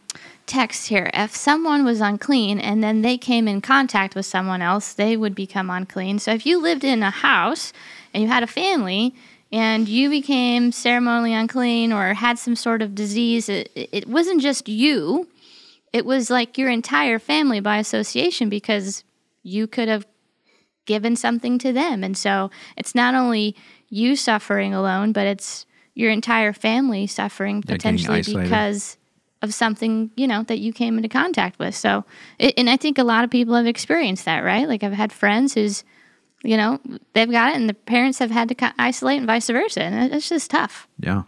texts 0.49 0.87
here, 0.87 1.09
if 1.13 1.35
someone 1.35 1.85
was 1.85 2.01
unclean 2.01 2.59
and 2.59 2.83
then 2.83 3.01
they 3.01 3.17
came 3.17 3.47
in 3.47 3.61
contact 3.61 4.15
with 4.15 4.25
someone 4.25 4.61
else, 4.61 4.93
they 4.93 5.15
would 5.15 5.35
become 5.35 5.69
unclean. 5.69 6.19
So 6.19 6.31
if 6.33 6.45
you 6.45 6.59
lived 6.61 6.83
in 6.83 7.03
a 7.03 7.11
house 7.11 7.71
and 8.13 8.23
you 8.23 8.27
had 8.27 8.43
a 8.43 8.47
family 8.47 9.15
and 9.51 9.87
you 9.87 10.09
became 10.09 10.71
ceremonially 10.71 11.33
unclean 11.33 11.93
or 11.93 12.13
had 12.13 12.37
some 12.37 12.55
sort 12.55 12.81
of 12.81 12.95
disease, 12.95 13.47
it, 13.47 13.71
it 13.75 14.07
wasn't 14.07 14.41
just 14.41 14.67
you. 14.67 15.27
It 15.93 16.05
was 16.05 16.29
like 16.29 16.57
your 16.57 16.69
entire 16.69 17.19
family 17.19 17.59
by 17.59 17.77
association 17.77 18.49
because 18.49 19.03
you 19.43 19.67
could 19.67 19.87
have 19.87 20.05
given 20.85 21.15
something 21.15 21.57
to 21.59 21.71
them. 21.71 22.03
And 22.03 22.17
so 22.17 22.51
it's 22.75 22.93
not 22.93 23.15
only 23.15 23.55
you 23.89 24.15
suffering 24.15 24.73
alone, 24.73 25.13
but 25.13 25.27
it's 25.27 25.65
your 25.93 26.11
entire 26.11 26.53
family 26.53 27.07
suffering 27.07 27.61
They're 27.61 27.77
potentially 27.77 28.21
because 28.21 28.97
of 29.41 29.53
something, 29.53 30.11
you 30.15 30.27
know, 30.27 30.43
that 30.43 30.59
you 30.59 30.73
came 30.73 30.97
into 30.97 31.09
contact 31.09 31.59
with. 31.59 31.75
So, 31.75 32.03
it, 32.37 32.53
and 32.57 32.69
I 32.69 32.77
think 32.77 32.97
a 32.97 33.03
lot 33.03 33.23
of 33.23 33.29
people 33.29 33.55
have 33.55 33.67
experienced 33.67 34.25
that, 34.25 34.39
right? 34.39 34.67
Like 34.67 34.83
I've 34.83 34.93
had 34.93 35.13
friends 35.13 35.53
who's, 35.53 35.83
you 36.43 36.57
know, 36.57 36.79
they've 37.13 37.31
got 37.31 37.51
it 37.51 37.55
and 37.55 37.69
the 37.69 37.73
parents 37.73 38.19
have 38.19 38.31
had 38.31 38.49
to 38.49 38.55
co- 38.55 38.71
isolate 38.77 39.17
and 39.17 39.27
vice 39.27 39.47
versa. 39.47 39.83
And 39.83 40.13
it's 40.13 40.29
just 40.29 40.51
tough. 40.51 40.87
Yeah. 40.99 41.23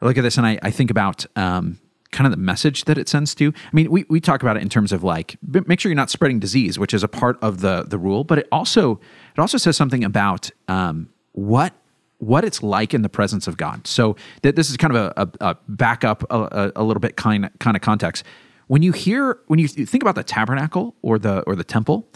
I 0.00 0.06
look 0.06 0.18
at 0.18 0.22
this 0.22 0.36
and 0.36 0.46
I, 0.46 0.58
I 0.62 0.70
think 0.70 0.90
about 0.90 1.26
um, 1.36 1.78
kind 2.10 2.26
of 2.26 2.30
the 2.30 2.36
message 2.36 2.84
that 2.84 2.98
it 2.98 3.08
sends 3.08 3.34
to. 3.36 3.48
I 3.48 3.70
mean, 3.72 3.90
we, 3.90 4.04
we 4.08 4.20
talk 4.20 4.42
about 4.42 4.56
it 4.56 4.62
in 4.62 4.68
terms 4.68 4.92
of 4.92 5.04
like 5.04 5.36
make 5.42 5.80
sure 5.80 5.90
you're 5.90 5.96
not 5.96 6.10
spreading 6.10 6.38
disease, 6.40 6.78
which 6.78 6.94
is 6.94 7.02
a 7.02 7.08
part 7.08 7.38
of 7.42 7.60
the 7.60 7.84
the 7.86 7.98
rule, 7.98 8.24
but 8.24 8.38
it 8.38 8.48
also 8.52 9.00
it 9.36 9.40
also 9.40 9.58
says 9.58 9.76
something 9.76 10.04
about 10.04 10.50
um, 10.68 11.08
what 11.32 11.74
what 12.22 12.44
it's 12.44 12.62
like 12.62 12.94
in 12.94 13.02
the 13.02 13.08
presence 13.08 13.48
of 13.48 13.56
God. 13.56 13.84
So 13.86 14.14
that 14.42 14.54
this 14.54 14.70
is 14.70 14.76
kind 14.76 14.94
of 14.94 15.12
a, 15.16 15.22
a, 15.22 15.48
a 15.50 15.56
backup 15.66 16.22
a, 16.30 16.38
a, 16.40 16.72
a 16.76 16.84
little 16.84 17.00
bit 17.00 17.16
kind 17.16 17.50
kind 17.58 17.76
of 17.76 17.82
context. 17.82 18.24
When 18.68 18.82
you 18.82 18.92
hear 18.92 19.40
when 19.48 19.58
you 19.58 19.66
think 19.66 20.02
about 20.02 20.14
the 20.14 20.22
tabernacle 20.22 20.94
or 21.02 21.18
the 21.18 21.40
or 21.42 21.56
the 21.56 21.64
temple, 21.64 22.08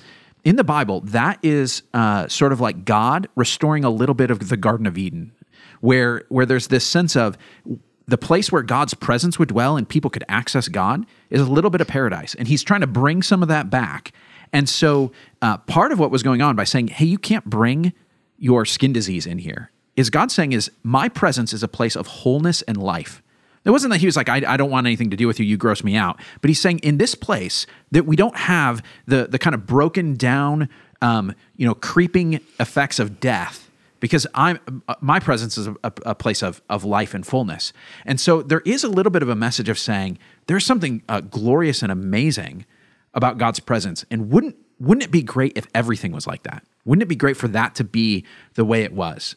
in 0.44 0.54
the 0.54 0.64
Bible, 0.64 1.00
that 1.00 1.40
is 1.42 1.82
uh, 1.92 2.28
sort 2.28 2.52
of 2.52 2.60
like 2.60 2.84
God 2.84 3.28
restoring 3.34 3.84
a 3.84 3.90
little 3.90 4.14
bit 4.14 4.30
of 4.30 4.48
the 4.48 4.56
Garden 4.56 4.86
of 4.86 4.96
Eden, 4.96 5.32
where 5.80 6.22
where 6.28 6.46
there's 6.46 6.68
this 6.68 6.86
sense 6.86 7.16
of 7.16 7.36
the 8.06 8.16
place 8.16 8.52
where 8.52 8.62
God's 8.62 8.94
presence 8.94 9.40
would 9.40 9.48
dwell 9.48 9.76
and 9.76 9.88
people 9.88 10.08
could 10.08 10.22
access 10.28 10.68
God 10.68 11.04
is 11.30 11.40
a 11.40 11.50
little 11.50 11.70
bit 11.70 11.80
of 11.80 11.88
paradise, 11.88 12.36
and 12.36 12.46
He's 12.46 12.62
trying 12.62 12.82
to 12.82 12.86
bring 12.86 13.24
some 13.24 13.42
of 13.42 13.48
that 13.48 13.70
back. 13.70 14.12
And 14.52 14.68
so, 14.68 15.10
uh, 15.42 15.58
part 15.58 15.90
of 15.90 15.98
what 15.98 16.12
was 16.12 16.22
going 16.22 16.42
on 16.42 16.54
by 16.54 16.62
saying, 16.62 16.88
"Hey, 16.88 17.06
you 17.06 17.18
can't 17.18 17.44
bring 17.46 17.92
your 18.38 18.64
skin 18.64 18.92
disease 18.92 19.26
in 19.26 19.38
here," 19.38 19.72
is 19.96 20.10
God 20.10 20.30
saying, 20.30 20.52
"Is 20.52 20.70
my 20.82 21.08
presence 21.08 21.52
is 21.52 21.62
a 21.62 21.68
place 21.68 21.96
of 21.96 22.06
wholeness 22.06 22.62
and 22.62 22.76
life." 22.76 23.22
It 23.64 23.70
wasn't 23.70 23.90
that 23.90 23.98
he 23.98 24.06
was 24.06 24.16
like, 24.16 24.28
I, 24.28 24.42
I 24.46 24.56
don't 24.56 24.70
want 24.70 24.86
anything 24.86 25.10
to 25.10 25.16
do 25.16 25.26
with 25.26 25.40
you. 25.40 25.44
You 25.44 25.56
gross 25.56 25.82
me 25.82 25.96
out. 25.96 26.20
But 26.40 26.50
he's 26.50 26.60
saying 26.60 26.78
in 26.84 26.98
this 26.98 27.16
place 27.16 27.66
that 27.90 28.06
we 28.06 28.14
don't 28.14 28.36
have 28.36 28.80
the 29.06 29.26
the 29.26 29.40
kind 29.40 29.54
of 29.54 29.66
broken 29.66 30.14
down, 30.14 30.68
um, 31.02 31.34
you 31.56 31.66
know, 31.66 31.74
creeping 31.74 32.34
effects 32.60 33.00
of 33.00 33.18
death 33.18 33.68
because 33.98 34.24
I'm 34.34 34.82
my 35.00 35.18
presence 35.18 35.58
is 35.58 35.66
a, 35.66 35.74
a 35.82 36.14
place 36.14 36.42
of 36.42 36.62
of 36.70 36.84
life 36.84 37.12
and 37.12 37.26
fullness. 37.26 37.72
And 38.04 38.20
so 38.20 38.40
there 38.40 38.62
is 38.64 38.84
a 38.84 38.88
little 38.88 39.10
bit 39.10 39.22
of 39.22 39.28
a 39.28 39.34
message 39.34 39.68
of 39.68 39.78
saying 39.78 40.18
there's 40.46 40.64
something 40.64 41.02
uh, 41.08 41.20
glorious 41.20 41.82
and 41.82 41.90
amazing 41.90 42.66
about 43.14 43.36
God's 43.36 43.58
presence. 43.58 44.04
And 44.10 44.30
wouldn't 44.30 44.56
wouldn't 44.78 45.04
it 45.04 45.10
be 45.10 45.22
great 45.22 45.56
if 45.56 45.66
everything 45.74 46.12
was 46.12 46.26
like 46.26 46.44
that? 46.44 46.62
Wouldn't 46.84 47.02
it 47.02 47.08
be 47.08 47.16
great 47.16 47.36
for 47.36 47.48
that 47.48 47.74
to 47.76 47.84
be 47.84 48.24
the 48.54 48.64
way 48.64 48.82
it 48.82 48.92
was? 48.92 49.34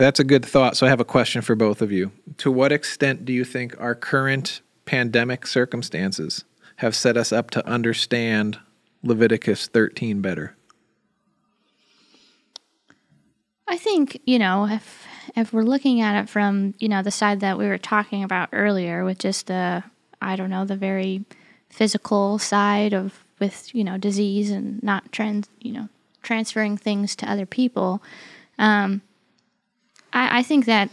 That's 0.00 0.18
a 0.18 0.24
good 0.24 0.46
thought. 0.46 0.78
So 0.78 0.86
I 0.86 0.88
have 0.88 1.00
a 1.00 1.04
question 1.04 1.42
for 1.42 1.54
both 1.54 1.82
of 1.82 1.92
you. 1.92 2.10
To 2.38 2.50
what 2.50 2.72
extent 2.72 3.26
do 3.26 3.34
you 3.34 3.44
think 3.44 3.78
our 3.78 3.94
current 3.94 4.62
pandemic 4.86 5.46
circumstances 5.46 6.44
have 6.76 6.96
set 6.96 7.18
us 7.18 7.32
up 7.32 7.50
to 7.50 7.66
understand 7.68 8.58
Leviticus 9.02 9.66
13 9.66 10.22
better? 10.22 10.56
I 13.68 13.76
think, 13.76 14.18
you 14.24 14.38
know, 14.38 14.66
if 14.66 15.06
if 15.36 15.52
we're 15.52 15.64
looking 15.64 16.00
at 16.00 16.18
it 16.18 16.30
from, 16.30 16.72
you 16.78 16.88
know, 16.88 17.02
the 17.02 17.10
side 17.10 17.40
that 17.40 17.58
we 17.58 17.66
were 17.66 17.76
talking 17.76 18.24
about 18.24 18.48
earlier 18.52 19.04
with 19.04 19.18
just 19.18 19.48
the 19.48 19.84
I 20.22 20.34
don't 20.34 20.48
know, 20.48 20.64
the 20.64 20.76
very 20.76 21.26
physical 21.68 22.38
side 22.38 22.94
of 22.94 23.22
with, 23.38 23.74
you 23.74 23.84
know, 23.84 23.98
disease 23.98 24.50
and 24.50 24.82
not 24.82 25.12
trans 25.12 25.50
you 25.60 25.72
know, 25.72 25.90
transferring 26.22 26.78
things 26.78 27.14
to 27.16 27.30
other 27.30 27.44
people, 27.44 28.02
um, 28.58 29.02
I, 30.12 30.38
I 30.38 30.42
think 30.42 30.66
that 30.66 30.90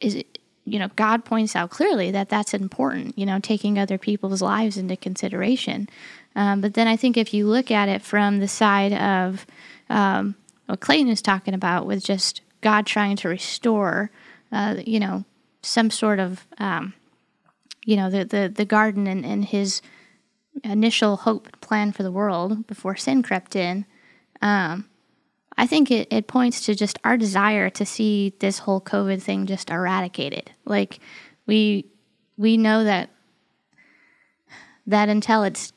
is 0.00 0.22
you 0.66 0.80
know, 0.80 0.88
God 0.96 1.24
points 1.24 1.54
out 1.54 1.70
clearly 1.70 2.10
that 2.10 2.28
that's 2.28 2.52
important, 2.52 3.16
you 3.16 3.24
know, 3.24 3.38
taking 3.38 3.78
other 3.78 3.98
people's 3.98 4.42
lives 4.42 4.76
into 4.76 4.96
consideration. 4.96 5.88
Um, 6.34 6.60
but 6.60 6.74
then 6.74 6.88
I 6.88 6.96
think 6.96 7.16
if 7.16 7.32
you 7.32 7.46
look 7.46 7.70
at 7.70 7.88
it 7.88 8.02
from 8.02 8.40
the 8.40 8.48
side 8.48 8.92
of 8.92 9.46
um, 9.88 10.34
what 10.66 10.80
Clayton 10.80 11.08
is 11.08 11.22
talking 11.22 11.54
about 11.54 11.86
with 11.86 12.04
just 12.04 12.42
God 12.60 12.84
trying 12.84 13.16
to 13.18 13.28
restore, 13.28 14.10
uh, 14.50 14.74
you 14.84 14.98
know, 14.98 15.24
some 15.62 15.88
sort 15.88 16.18
of, 16.18 16.46
um, 16.58 16.94
you 17.84 17.96
know, 17.96 18.10
the, 18.10 18.24
the, 18.24 18.52
the 18.52 18.64
garden 18.64 19.06
and, 19.06 19.24
and 19.24 19.44
his 19.44 19.80
initial 20.64 21.16
hope 21.18 21.60
plan 21.60 21.92
for 21.92 22.02
the 22.02 22.10
world 22.10 22.66
before 22.66 22.96
sin 22.96 23.22
crept 23.22 23.54
in, 23.54 23.86
um, 24.42 24.88
I 25.58 25.66
think 25.66 25.90
it, 25.90 26.08
it 26.10 26.26
points 26.26 26.66
to 26.66 26.74
just 26.74 26.98
our 27.04 27.16
desire 27.16 27.70
to 27.70 27.86
see 27.86 28.34
this 28.40 28.58
whole 28.60 28.80
COVID 28.80 29.22
thing 29.22 29.46
just 29.46 29.70
eradicated. 29.70 30.50
Like 30.64 31.00
we 31.46 31.86
we 32.36 32.56
know 32.56 32.84
that 32.84 33.10
that 34.86 35.08
until 35.08 35.42
it's 35.42 35.72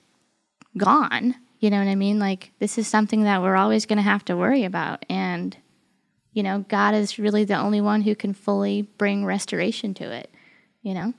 gone. 0.77 1.35
You 1.59 1.69
know 1.69 1.79
what 1.79 1.89
I 1.89 1.95
mean? 1.95 2.19
Like 2.19 2.51
this 2.59 2.77
is 2.77 2.87
something 2.87 3.23
that 3.23 3.41
we're 3.41 3.55
always 3.55 3.85
going 3.85 3.97
to 3.97 4.03
have 4.03 4.25
to 4.25 4.37
worry 4.37 4.63
about 4.63 5.05
and 5.09 5.55
you 6.31 6.43
know, 6.43 6.63
God 6.69 6.93
is 6.93 7.19
really 7.19 7.43
the 7.43 7.57
only 7.57 7.81
one 7.81 8.01
who 8.01 8.15
can 8.15 8.33
fully 8.33 8.83
bring 8.83 9.25
restoration 9.25 9.93
to 9.95 10.11
it, 10.11 10.29
you 10.81 10.93
know? 10.93 11.13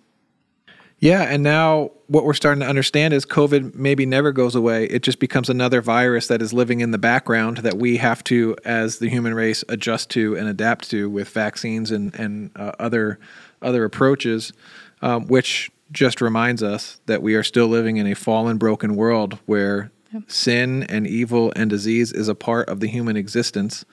Yeah, 1.00 1.22
and 1.22 1.42
now 1.42 1.92
what 2.08 2.24
we're 2.24 2.34
starting 2.34 2.60
to 2.60 2.68
understand 2.68 3.14
is 3.14 3.24
COVID 3.24 3.74
maybe 3.74 4.04
never 4.04 4.32
goes 4.32 4.54
away. 4.54 4.84
It 4.84 5.02
just 5.02 5.18
becomes 5.18 5.48
another 5.48 5.80
virus 5.80 6.26
that 6.26 6.42
is 6.42 6.52
living 6.52 6.80
in 6.80 6.90
the 6.90 6.98
background 6.98 7.58
that 7.58 7.78
we 7.78 7.96
have 7.96 8.22
to, 8.24 8.54
as 8.66 8.98
the 8.98 9.08
human 9.08 9.32
race, 9.32 9.64
adjust 9.70 10.10
to 10.10 10.36
and 10.36 10.46
adapt 10.46 10.90
to 10.90 11.08
with 11.08 11.30
vaccines 11.30 11.90
and 11.90 12.14
and 12.16 12.50
uh, 12.54 12.72
other 12.78 13.18
other 13.62 13.84
approaches, 13.84 14.52
um, 15.00 15.26
which 15.26 15.70
just 15.90 16.20
reminds 16.20 16.62
us 16.62 17.00
that 17.06 17.22
we 17.22 17.34
are 17.34 17.42
still 17.42 17.66
living 17.66 17.96
in 17.96 18.06
a 18.06 18.14
fallen, 18.14 18.58
broken 18.58 18.94
world 18.94 19.38
where 19.46 19.90
yep. 20.12 20.30
sin 20.30 20.82
and 20.84 21.06
evil 21.06 21.50
and 21.56 21.70
disease 21.70 22.12
is 22.12 22.28
a 22.28 22.34
part 22.34 22.68
of 22.68 22.80
the 22.80 22.86
human 22.86 23.16
existence 23.16 23.86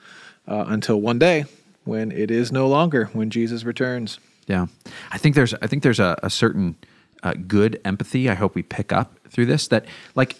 uh, 0.46 0.64
until 0.68 1.00
one 1.00 1.18
day 1.18 1.46
when 1.84 2.12
it 2.12 2.30
is 2.30 2.52
no 2.52 2.68
longer 2.68 3.06
when 3.14 3.30
Jesus 3.30 3.64
returns. 3.64 4.20
Yeah, 4.46 4.66
I 5.10 5.16
think 5.16 5.34
there's 5.34 5.54
I 5.54 5.66
think 5.66 5.82
there's 5.82 6.00
a, 6.00 6.18
a 6.22 6.28
certain 6.28 6.76
uh, 7.22 7.34
good 7.46 7.80
empathy 7.84 8.28
I 8.28 8.34
hope 8.34 8.54
we 8.54 8.62
pick 8.62 8.92
up 8.92 9.18
through 9.28 9.46
this 9.46 9.68
that 9.68 9.86
like 10.14 10.36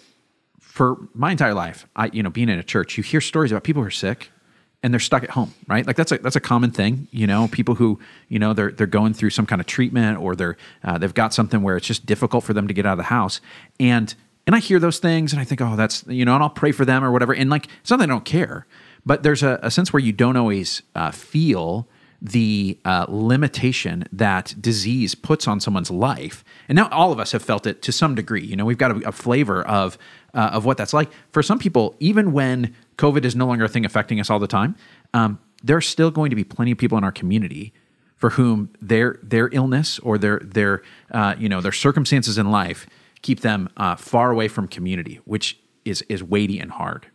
for 0.61 0.97
my 1.15 1.31
entire 1.31 1.55
life 1.55 1.87
I 1.97 2.11
you 2.13 2.23
know 2.23 2.31
being 2.31 2.49
in 2.49 2.59
a 2.59 2.63
church 2.63 2.97
you 2.97 3.03
hear 3.03 3.21
stories 3.21 3.51
about 3.53 3.65
people 3.65 3.83
who 3.83 3.89
are 3.89 3.93
sick 3.93 4.31
and 4.83 4.95
they're 4.95 5.01
stuck 5.01 5.25
at 5.25 5.31
home 5.31 5.55
right? 5.67 5.87
Like 5.87 5.97
that's 5.97 6.13
a 6.13 6.19
that's 6.19 6.37
a 6.37 6.41
common 6.41 6.71
thing 6.71 7.09
you 7.11 7.27
know 7.27 7.49
people 7.49 7.75
who 7.75 7.99
you 8.29 8.39
know 8.39 8.53
they're 8.53 8.71
they're 8.71 8.87
going 8.87 9.15
through 9.15 9.31
some 9.31 9.47
kind 9.47 9.61
of 9.61 9.67
treatment 9.67 10.19
or 10.19 10.37
they're 10.37 10.57
uh, 10.85 10.99
they've 10.99 11.15
got 11.15 11.35
something 11.35 11.63
where 11.63 11.77
it's 11.77 11.87
just 11.87 12.07
difficult 12.07 12.45
for 12.45 12.53
them 12.55 12.69
to 12.69 12.75
get 12.75 12.87
out 12.87 12.93
of 12.93 12.99
the 12.99 13.05
house. 13.05 13.41
And 13.81 14.15
and 14.47 14.57
I 14.57 14.61
hear 14.61 14.79
those 14.79 14.99
things 14.99 15.33
and 15.33 15.41
I 15.41 15.45
think 15.45 15.61
oh 15.61 15.77
that's 15.77 16.05
you 16.07 16.25
know 16.25 16.35
and 16.35 16.43
I'll 16.43 16.51
pray 16.51 16.73
for 16.73 16.85
them 16.85 17.05
or 17.05 17.11
whatever. 17.11 17.35
And 17.35 17.51
like 17.51 17.67
it's 17.81 17.91
not 17.91 17.99
that 17.99 18.05
I 18.05 18.13
don't 18.13 18.25
care 18.25 18.67
but 19.09 19.23
there's 19.23 19.43
a, 19.43 19.59
a 19.63 19.71
sense 19.71 19.91
where 19.91 20.01
you 20.01 20.13
don't 20.13 20.37
always 20.37 20.83
uh, 20.95 21.11
feel 21.11 21.89
the 22.21 22.79
uh, 22.85 23.07
limitation 23.09 24.05
that 24.13 24.55
disease 24.61 25.15
puts 25.15 25.47
on 25.47 25.61
someone's 25.61 25.91
life. 25.91 26.45
And 26.69 26.77
now 26.77 26.89
all 26.89 27.13
of 27.13 27.21
us 27.21 27.33
have 27.33 27.43
felt 27.43 27.67
it 27.67 27.81
to 27.83 27.93
some 27.93 28.15
degree. 28.15 28.45
You 28.45 28.57
know, 28.57 28.65
we've 28.65 28.79
got 28.79 28.91
a, 28.91 29.09
a 29.09 29.13
flavor 29.13 29.63
of 29.63 29.97
uh, 30.35 30.51
of 30.53 30.65
what 30.65 30.77
that's 30.77 30.93
like. 30.93 31.11
For 31.31 31.43
some 31.43 31.59
people, 31.59 31.97
even 32.01 32.33
when 32.33 32.75
COVID 32.97 33.25
is 33.25 33.35
no 33.35 33.47
longer 33.47 33.65
a 33.65 33.69
thing 33.69 33.85
affecting 33.85 34.21
us 34.21 34.31
all 34.31 34.39
the 34.39 34.47
time, 34.47 34.77
um, 35.15 35.39
there 35.63 35.77
are 35.77 35.83
still 35.83 36.11
going 36.11 36.31
to 36.31 36.37
be 36.37 36.45
plenty 36.45 36.73
of 36.73 36.79
people 36.79 36.99
in 36.99 37.05
our 37.05 37.13
community 37.13 37.73
for 38.17 38.31
whom 38.31 38.71
their 38.81 39.19
their 39.23 39.49
illness 39.53 39.99
or 40.01 40.19
their 40.19 40.41
their 40.41 40.83
uh, 41.13 41.35
you 41.39 41.49
know 41.49 41.61
their 41.61 41.73
circumstances 41.73 42.37
in 42.37 42.51
life 42.51 42.87
keep 43.23 43.41
them 43.41 43.69
uh, 43.77 43.97
far 43.97 44.31
away 44.31 44.49
from 44.49 44.69
community, 44.69 45.21
which 45.25 45.59
is 45.85 46.03
is 46.03 46.23
weighty 46.23 46.59
and 46.59 46.73
hard. 46.73 47.07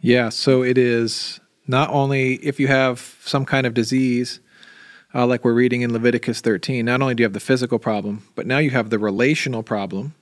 Yeah, 0.00 0.30
so 0.30 0.62
it 0.62 0.78
is 0.78 1.40
not 1.66 1.90
only 1.90 2.34
if 2.36 2.58
you 2.58 2.68
have 2.68 3.16
some 3.24 3.44
kind 3.44 3.66
of 3.66 3.74
disease, 3.74 4.40
uh, 5.14 5.26
like 5.26 5.44
we're 5.44 5.54
reading 5.54 5.82
in 5.82 5.92
Leviticus 5.92 6.40
13, 6.40 6.84
not 6.84 7.02
only 7.02 7.14
do 7.14 7.22
you 7.22 7.24
have 7.24 7.32
the 7.32 7.40
physical 7.40 7.78
problem, 7.78 8.26
but 8.34 8.46
now 8.46 8.58
you 8.58 8.70
have 8.70 8.90
the 8.90 8.98
relational 8.98 9.62
problem. 9.62 10.14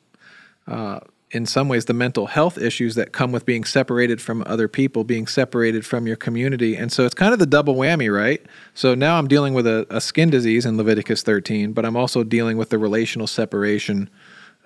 Uh, 0.66 1.00
in 1.30 1.46
some 1.46 1.68
ways, 1.68 1.84
the 1.84 1.94
mental 1.94 2.26
health 2.26 2.58
issues 2.58 2.96
that 2.96 3.12
come 3.12 3.30
with 3.30 3.46
being 3.46 3.62
separated 3.62 4.20
from 4.20 4.42
other 4.46 4.66
people, 4.66 5.04
being 5.04 5.28
separated 5.28 5.86
from 5.86 6.06
your 6.06 6.16
community. 6.16 6.76
And 6.76 6.92
so 6.92 7.04
it's 7.04 7.14
kind 7.14 7.32
of 7.32 7.38
the 7.38 7.46
double 7.46 7.76
whammy, 7.76 8.12
right? 8.12 8.44
So 8.74 8.96
now 8.96 9.16
I'm 9.16 9.28
dealing 9.28 9.54
with 9.54 9.66
a, 9.66 9.86
a 9.90 10.00
skin 10.00 10.28
disease 10.30 10.66
in 10.66 10.76
Leviticus 10.76 11.22
13, 11.22 11.72
but 11.72 11.86
I'm 11.86 11.96
also 11.96 12.24
dealing 12.24 12.56
with 12.56 12.70
the 12.70 12.78
relational 12.78 13.28
separation, 13.28 14.10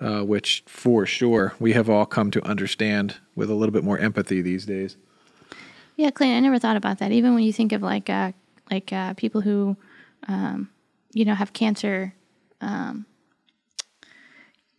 uh, 0.01 0.21
which 0.21 0.63
for 0.65 1.05
sure 1.05 1.53
we 1.59 1.73
have 1.73 1.87
all 1.87 2.07
come 2.07 2.31
to 2.31 2.43
understand 2.43 3.17
with 3.35 3.51
a 3.51 3.53
little 3.53 3.73
bit 3.73 3.83
more 3.83 3.99
empathy 3.99 4.41
these 4.41 4.65
days. 4.65 4.97
Yeah, 5.95 6.11
Clayton, 6.11 6.35
I 6.37 6.39
never 6.41 6.59
thought 6.59 6.77
about 6.77 6.99
that. 6.99 7.11
Even 7.11 7.33
when 7.33 7.43
you 7.43 7.53
think 7.53 7.71
of 7.71 7.81
like 7.81 8.09
uh, 8.09 8.33
like 8.69 8.91
uh, 8.91 9.13
people 9.13 9.41
who, 9.41 9.77
um, 10.27 10.69
you 11.13 11.23
know, 11.25 11.35
have 11.35 11.53
cancer, 11.53 12.13
um, 12.61 13.05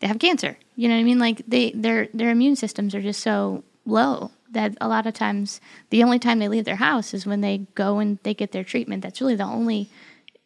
they 0.01 0.07
have 0.07 0.19
cancer. 0.19 0.59
You 0.75 0.89
know 0.89 0.95
what 0.95 1.01
I 1.01 1.05
mean? 1.05 1.19
Like 1.19 1.43
they 1.49 1.71
their 1.73 2.09
their 2.13 2.31
immune 2.31 2.57
systems 2.57 2.95
are 2.95 3.01
just 3.01 3.21
so 3.21 3.65
low 3.87 4.31
that 4.51 4.77
a 4.81 4.89
lot 4.89 5.07
of 5.07 5.15
times 5.15 5.61
the 5.91 6.03
only 6.03 6.19
time 6.19 6.39
they 6.39 6.49
leave 6.49 6.65
their 6.65 6.77
house 6.77 7.15
is 7.15 7.27
when 7.27 7.41
they 7.41 7.59
go 7.75 7.99
and 7.99 8.19
they 8.23 8.35
get 8.35 8.53
their 8.53 8.65
treatment. 8.65 9.03
That's 9.03 9.21
really 9.21 9.37
the 9.37 9.45
only 9.45 9.91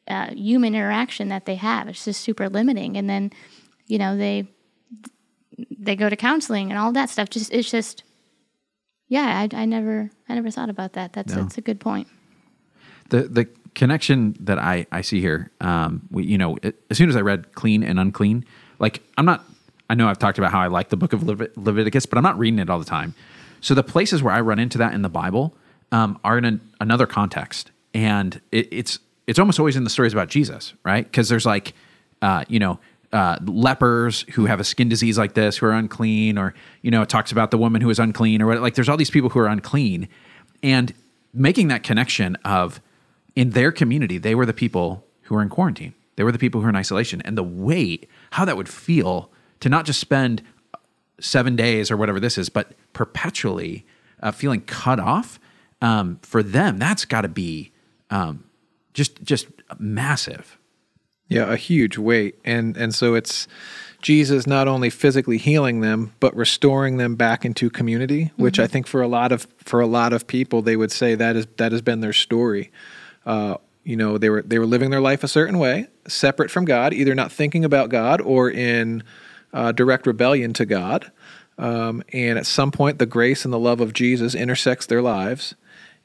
uh, 0.09 0.31
human 0.35 0.75
interaction 0.75 1.29
that 1.29 1.47
they 1.47 1.57
have. 1.57 1.89
It's 1.89 2.05
just 2.05 2.21
super 2.21 2.49
limiting. 2.49 2.97
And 2.97 3.09
then, 3.11 3.33
you 3.87 3.99
know, 3.99 4.17
they 4.17 4.47
they 5.79 5.97
go 5.97 6.09
to 6.09 6.17
counseling 6.17 6.71
and 6.71 6.79
all 6.79 6.93
that 6.93 7.11
stuff. 7.11 7.29
Just 7.29 7.53
it's 7.53 7.71
just 7.71 8.05
yeah, 9.11 9.47
I, 9.53 9.63
I 9.63 9.65
never 9.67 10.09
I 10.29 10.35
never 10.37 10.51
thought 10.51 10.71
about 10.71 10.95
that. 10.95 11.13
That's 11.13 11.35
no. 11.35 11.43
that's 11.43 11.59
a 11.59 11.61
good 11.61 11.81
point. 11.81 12.09
The 13.11 13.23
the 13.23 13.49
connection 13.75 14.37
that 14.41 14.59
I 14.59 14.87
I 14.93 15.03
see 15.03 15.21
here, 15.21 15.51
um, 15.61 16.03
we, 16.11 16.25
you 16.25 16.39
know, 16.39 16.57
it, 16.63 16.77
as 16.91 16.97
soon 16.97 17.11
as 17.11 17.17
I 17.17 17.21
read 17.21 17.53
clean 17.55 17.83
and 17.83 17.99
unclean, 18.01 18.47
like 18.79 19.03
I'm 19.19 19.27
not. 19.27 19.45
I 19.91 19.95
know 19.95 20.09
I've 20.09 20.21
talked 20.21 20.39
about 20.39 20.53
how 20.53 20.61
I 20.61 20.69
like 20.69 20.91
the 20.91 20.97
book 20.97 21.13
of 21.13 21.23
Levit- 21.23 21.57
Leviticus, 21.57 22.07
but 22.07 22.17
I'm 22.17 22.23
not 22.23 22.39
reading 22.39 22.61
it 22.61 22.71
all 22.71 22.79
the 22.79 22.85
time. 22.85 23.17
So 23.61 23.75
the 23.75 23.83
places 23.83 24.23
where 24.23 24.33
I 24.33 24.41
run 24.41 24.61
into 24.61 24.79
that 24.79 24.95
in 24.95 25.03
the 25.03 25.09
Bible 25.09 25.57
um, 25.91 26.17
are 26.23 26.39
in 26.39 26.45
an, 26.45 26.61
another 26.81 27.09
context, 27.09 27.73
and 27.93 28.41
it, 28.53 28.69
it's 28.71 29.01
it's 29.27 29.41
almost 29.41 29.59
always 29.59 29.75
in 29.75 29.83
the 29.83 29.91
stories 29.91 30.13
about 30.13 30.29
Jesus, 30.29 30.73
right? 30.85 31.05
Because 31.05 31.29
there's 31.29 31.45
like, 31.45 31.75
uh, 32.23 32.45
you 32.47 32.61
know, 32.61 32.79
uh, 33.13 33.39
lepers 33.45 34.23
who 34.33 34.47
have 34.47 34.61
a 34.61 34.65
skin 34.65 34.89
disease 34.89 35.19
like 35.19 35.35
this 35.35 35.57
who 35.57 35.67
are 35.67 35.73
unclean, 35.73 36.39
or 36.39 36.55
you 36.83 36.91
know, 36.91 37.03
it 37.03 37.09
talks 37.09 37.33
about 37.33 37.51
the 37.51 37.59
woman 37.59 37.83
who 37.83 37.91
is 37.91 37.99
unclean, 37.99 38.41
or 38.41 38.47
what, 38.47 38.61
like 38.61 38.75
there's 38.75 38.89
all 38.89 38.97
these 38.97 39.11
people 39.11 39.31
who 39.31 39.41
are 39.41 39.49
unclean, 39.49 40.09
and 40.63 40.95
making 41.35 41.69
that 41.69 41.83
connection 41.83 42.37
of 42.45 42.81
in 43.37 43.51
their 43.51 43.73
community 43.73 44.19
they 44.19 44.35
were 44.35 44.47
the 44.47 44.53
people 44.53 45.05
who 45.23 45.35
were 45.35 45.43
in 45.43 45.49
quarantine, 45.49 45.95
they 46.17 46.23
were 46.23 46.33
the 46.33 46.39
people 46.39 46.61
who 46.61 46.65
were 46.65 46.71
in 46.71 46.77
isolation, 46.77 47.21
and 47.23 47.37
the 47.37 47.43
weight 47.43 48.09
how 48.33 48.45
that 48.45 48.57
would 48.57 48.69
feel 48.69 49.31
to 49.61 49.69
not 49.69 49.85
just 49.85 50.01
spend 50.01 50.43
seven 51.21 51.57
days 51.57 51.91
or 51.91 51.97
whatever 51.97 52.21
this 52.21 52.39
is, 52.39 52.49
but 52.49 52.73
perpetually 52.93 53.85
uh, 54.23 54.31
feeling 54.31 54.61
cut 54.63 55.01
off 55.01 55.39
um, 55.83 56.19
for 56.23 56.43
them. 56.43 56.79
That's 56.79 57.05
got 57.05 57.23
to 57.23 57.29
be 57.29 57.73
um, 58.11 58.45
just 58.95 59.23
just 59.23 59.49
massive. 59.79 60.59
Yeah, 61.31 61.51
a 61.51 61.57
huge 61.57 61.97
weight. 61.97 62.35
And 62.45 62.77
and 62.77 62.95
so 62.95 63.15
it's 63.15 63.47
Jesus 64.03 64.47
not 64.47 64.67
only 64.67 64.91
physically 64.91 65.39
healing 65.39 65.81
them 65.81 66.13
but 66.19 66.35
restoring 66.35 66.97
them 66.97 67.15
back 67.15 67.45
into 67.45 67.71
community, 67.71 68.27
mm-hmm. 68.27 68.43
which 68.43 68.59
I 68.59 68.67
think 68.67 68.87
for 68.87 69.01
a 69.01 69.09
lot 69.09 69.33
of 69.33 69.47
for 69.59 69.81
a 69.81 69.87
lot 69.87 70.13
of 70.13 70.27
people 70.27 70.61
they 70.61 70.77
would 70.77 70.91
say 70.91 71.15
that 71.15 71.37
is 71.37 71.47
that 71.57 71.73
has 71.73 71.81
been 71.81 72.01
their 72.01 72.13
story. 72.13 72.71
Uh, 73.25 73.57
you 73.85 73.97
know, 73.97 74.19
they 74.19 74.29
were 74.29 74.43
they 74.43 74.59
were 74.59 74.67
living 74.67 74.91
their 74.91 75.01
life 75.01 75.23
a 75.23 75.29
certain 75.29 75.59
way, 75.59 75.87
separate 76.07 76.51
from 76.51 76.65
God, 76.65 76.93
either 76.93 77.15
not 77.15 77.31
thinking 77.31 77.65
about 77.65 77.89
God 77.91 78.21
or 78.21 78.51
in 78.51 79.05
uh, 79.53 79.73
direct 79.73 80.07
rebellion 80.07 80.53
to 80.55 80.67
God. 80.67 81.11
Um, 81.59 82.03
and 82.13 82.39
at 82.39 82.47
some 82.47 82.73
point, 82.73 82.99
the 82.99 83.07
grace 83.07 83.45
and 83.45 83.55
the 83.55 83.59
love 83.59 83.81
of 83.81 83.93
Jesus 83.93 84.35
intersects 84.35 84.87
their 84.87 85.03
lives. 85.03 85.55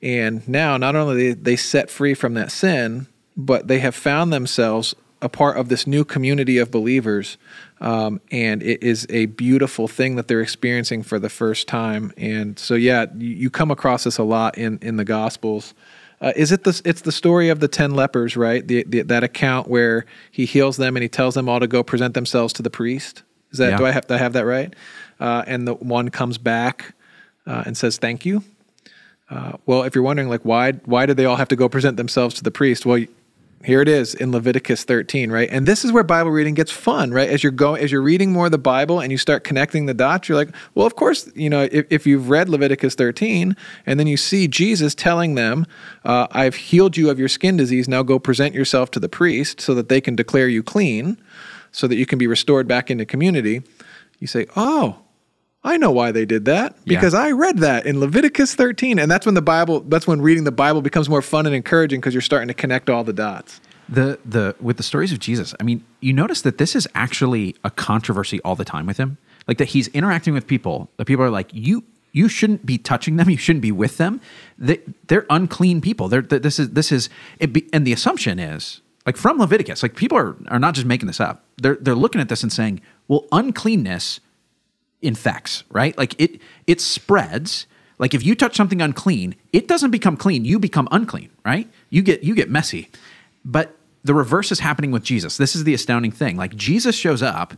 And 0.02 0.48
now, 0.48 0.78
not 0.78 0.96
only 0.96 1.34
they, 1.34 1.34
they 1.34 1.56
set 1.56 1.90
free 1.90 2.14
from 2.14 2.36
that 2.36 2.52
sin, 2.52 3.08
but 3.36 3.68
they 3.68 3.80
have 3.80 3.96
found 3.96 4.32
themselves 4.32 4.96
a 5.22 5.30
part 5.30 5.58
of 5.58 5.70
this 5.70 5.88
new 5.88 6.04
community 6.04 6.58
of 6.58 6.72
believers. 6.72 7.38
Um, 7.82 8.22
and 8.32 8.62
it 8.64 8.84
is 8.84 9.06
a 9.10 9.26
beautiful 9.28 9.88
thing 9.88 10.16
that 10.16 10.28
they're 10.28 10.42
experiencing 10.42 11.04
for 11.04 11.20
the 11.20 11.30
first 11.30 11.68
time. 11.68 12.14
And 12.18 12.58
so, 12.58 12.76
yeah, 12.76 13.06
you, 13.18 13.30
you 13.30 13.50
come 13.50 13.72
across 13.72 14.04
this 14.04 14.18
a 14.18 14.24
lot 14.24 14.58
in, 14.58 14.80
in 14.82 14.98
the 14.98 15.06
Gospels. 15.06 15.74
Uh, 16.22 16.32
is 16.36 16.52
it 16.52 16.64
the 16.64 16.82
it's 16.86 17.02
the 17.02 17.12
story 17.12 17.50
of 17.50 17.60
the 17.60 17.68
ten 17.68 17.92
lepers, 17.92 18.38
right? 18.38 18.66
The, 18.66 18.84
the, 18.88 19.02
that 19.02 19.24
account 19.24 19.68
where 19.68 20.06
he 20.32 20.46
heals 20.46 20.78
them 20.78 20.96
and 20.96 21.04
he 21.04 21.10
tells 21.10 21.36
them 21.36 21.50
all 21.50 21.60
to 21.60 21.68
go 21.68 21.84
present 21.84 22.14
themselves 22.14 22.54
to 22.54 22.62
the 22.62 22.70
priest. 22.70 23.24
Is 23.52 23.60
that 23.60 23.72
yeah. 23.72 23.78
do 23.78 23.86
I 23.86 23.92
have 23.92 24.08
to 24.08 24.18
have 24.18 24.34
that 24.34 24.46
right? 24.46 24.74
Uh, 25.20 25.44
and 25.46 25.68
the 25.68 25.74
one 25.74 26.10
comes 26.10 26.38
back 26.38 26.94
uh, 27.46 27.64
and 27.66 27.76
says 27.78 27.98
thank 27.98 28.26
you. 28.26 28.44
Uh, 29.30 29.54
well, 29.66 29.84
if 29.84 29.94
you're 29.94 30.04
wondering, 30.04 30.30
like 30.30 30.44
why 30.44 30.72
why 30.86 31.06
did 31.06 31.18
they 31.18 31.26
all 31.26 31.36
have 31.36 31.50
to 31.50 31.56
go 31.56 31.68
present 31.68 31.98
themselves 31.98 32.36
to 32.36 32.44
the 32.44 32.52
priest? 32.52 32.86
Well, 32.86 33.04
here 33.66 33.82
it 33.82 33.88
is 33.88 34.14
in 34.14 34.32
Leviticus 34.32 34.84
13, 34.84 35.32
right? 35.32 35.50
And 35.52 35.68
this 35.68 35.84
is 35.84 35.92
where 35.92 36.04
Bible 36.04 36.32
reading 36.32 36.54
gets 36.54 36.72
fun, 36.72 37.12
right? 37.12 37.30
As 37.30 37.42
you're 37.42 37.52
going, 37.52 37.84
as 37.84 37.92
you're 37.92 38.02
reading 38.02 38.32
more 38.32 38.46
of 38.46 38.52
the 38.52 38.58
Bible 38.58 39.00
and 39.00 39.12
you 39.12 39.18
start 39.18 39.44
connecting 39.44 39.86
the 39.88 39.94
dots, 39.94 40.30
you're 40.30 40.38
like, 40.38 40.50
well, 40.76 40.86
of 40.86 40.96
course, 40.96 41.30
you 41.36 41.50
know, 41.50 41.68
if, 41.72 41.86
if 41.90 42.06
you've 42.06 42.30
read 42.30 42.48
Leviticus 42.48 42.96
13 42.96 43.56
and 43.86 44.00
then 44.00 44.08
you 44.08 44.18
see 44.18 44.48
Jesus 44.48 44.94
telling 44.94 45.36
them, 45.36 45.66
uh, 46.04 46.28
I've 46.32 46.56
healed 46.56 46.96
you 46.96 47.10
of 47.10 47.18
your 47.18 47.28
skin 47.28 47.58
disease, 47.58 47.88
now 47.88 48.04
go 48.04 48.20
present 48.20 48.54
yourself 48.54 48.92
to 48.92 49.00
the 49.00 49.10
priest 49.10 49.60
so 49.60 49.74
that 49.74 49.90
they 49.90 50.00
can 50.00 50.16
declare 50.16 50.48
you 50.48 50.62
clean, 50.62 51.18
so 51.72 51.88
that 51.88 51.96
you 51.96 52.06
can 52.06 52.20
be 52.20 52.28
restored 52.28 52.68
back 52.68 52.92
into 52.92 53.06
community. 53.06 53.64
You 54.20 54.28
say, 54.28 54.46
oh, 54.56 55.00
I 55.66 55.78
know 55.78 55.90
why 55.92 56.12
they 56.12 56.26
did 56.26 56.46
that 56.46 56.86
because 56.86 57.16
yeah. 57.16 57.22
I 57.22 57.32
read 57.32 57.58
that 57.58 57.88
in 57.88 58.00
Leviticus 58.00 58.54
13. 58.54 59.00
And 59.00 59.10
that's 59.10 59.26
when 59.26 59.34
the 59.34 59.42
Bible, 59.42 59.80
that's 59.82 60.06
when 60.06 60.22
reading 60.22 60.44
the 60.44 60.52
Bible 60.52 60.84
becomes 60.84 61.10
more 61.10 61.24
fun 61.24 61.48
and 61.48 61.56
encouraging 61.56 62.00
because 62.00 62.14
you're 62.14 62.22
starting 62.22 62.48
to 62.50 62.54
connect 62.54 62.88
all 62.88 63.04
the 63.04 63.14
dots. 63.14 63.60
the 63.90 64.20
the 64.26 64.56
with 64.60 64.78
the 64.78 64.84
stories 64.84 65.12
of 65.12 65.20
Jesus, 65.20 65.56
I 65.60 65.64
mean, 65.64 65.84
you 66.02 66.14
notice 66.14 66.42
that 66.44 66.60
this 66.60 66.76
is 66.76 66.88
actually 66.94 67.56
a 67.64 67.72
controversy 67.72 68.40
all 68.44 68.56
the 68.56 68.66
time 68.66 68.86
with 68.86 68.98
him. 68.98 69.18
Like 69.48 69.58
that 69.58 69.70
he's 69.70 69.88
interacting 69.90 70.34
with 70.34 70.46
people. 70.48 70.90
The 70.98 71.06
people 71.06 71.26
are 71.26 71.32
like, 71.32 71.50
you 71.52 71.84
you 72.12 72.30
shouldn't 72.30 72.66
be 72.66 72.78
touching 72.78 73.18
them. 73.18 73.30
You 73.30 73.38
shouldn't 73.38 73.64
be 73.64 73.72
with 73.72 73.98
them. 73.98 74.22
They, 74.58 74.80
they're 75.08 75.26
unclean 75.30 75.82
people. 75.82 76.08
They're 76.08 76.22
this 76.22 76.60
is 76.60 76.70
this 76.72 76.92
is 76.92 77.10
be, 77.52 77.68
and 77.74 77.86
the 77.86 77.94
assumption 77.94 78.40
is 78.40 78.82
like 79.06 79.18
from 79.18 79.38
Leviticus. 79.40 79.84
Like 79.84 79.96
people 79.96 80.18
are 80.18 80.36
are 80.48 80.60
not 80.60 80.76
just 80.76 80.86
making 80.86 81.08
this 81.08 81.20
up. 81.20 81.44
They're 81.58 81.78
they're 81.82 81.96
looking 81.96 82.22
at 82.22 82.30
this 82.30 82.44
and 82.44 82.54
saying, 82.54 82.82
well, 83.08 83.26
uncleanness 83.32 84.20
infects, 85.02 85.64
right? 85.70 85.98
Like 85.98 86.20
it 86.20 86.42
it 86.68 86.82
spreads. 86.82 87.68
Like 87.98 88.14
if 88.14 88.26
you 88.26 88.36
touch 88.36 88.56
something 88.56 88.82
unclean, 88.82 89.36
it 89.54 89.68
doesn't 89.68 89.92
become 89.92 90.18
clean. 90.18 90.44
You 90.44 90.60
become 90.60 90.88
unclean, 90.92 91.30
right? 91.46 91.70
You 91.90 92.02
get 92.02 92.24
you 92.24 92.36
get 92.36 92.50
messy. 92.50 92.90
But 93.44 93.76
the 94.04 94.14
reverse 94.14 94.52
is 94.52 94.60
happening 94.60 94.92
with 94.92 95.04
Jesus. 95.04 95.38
This 95.38 95.56
is 95.56 95.64
the 95.64 95.74
astounding 95.74 96.12
thing. 96.12 96.38
Like 96.38 96.56
Jesus 96.56 96.96
shows 96.96 97.22
up, 97.22 97.54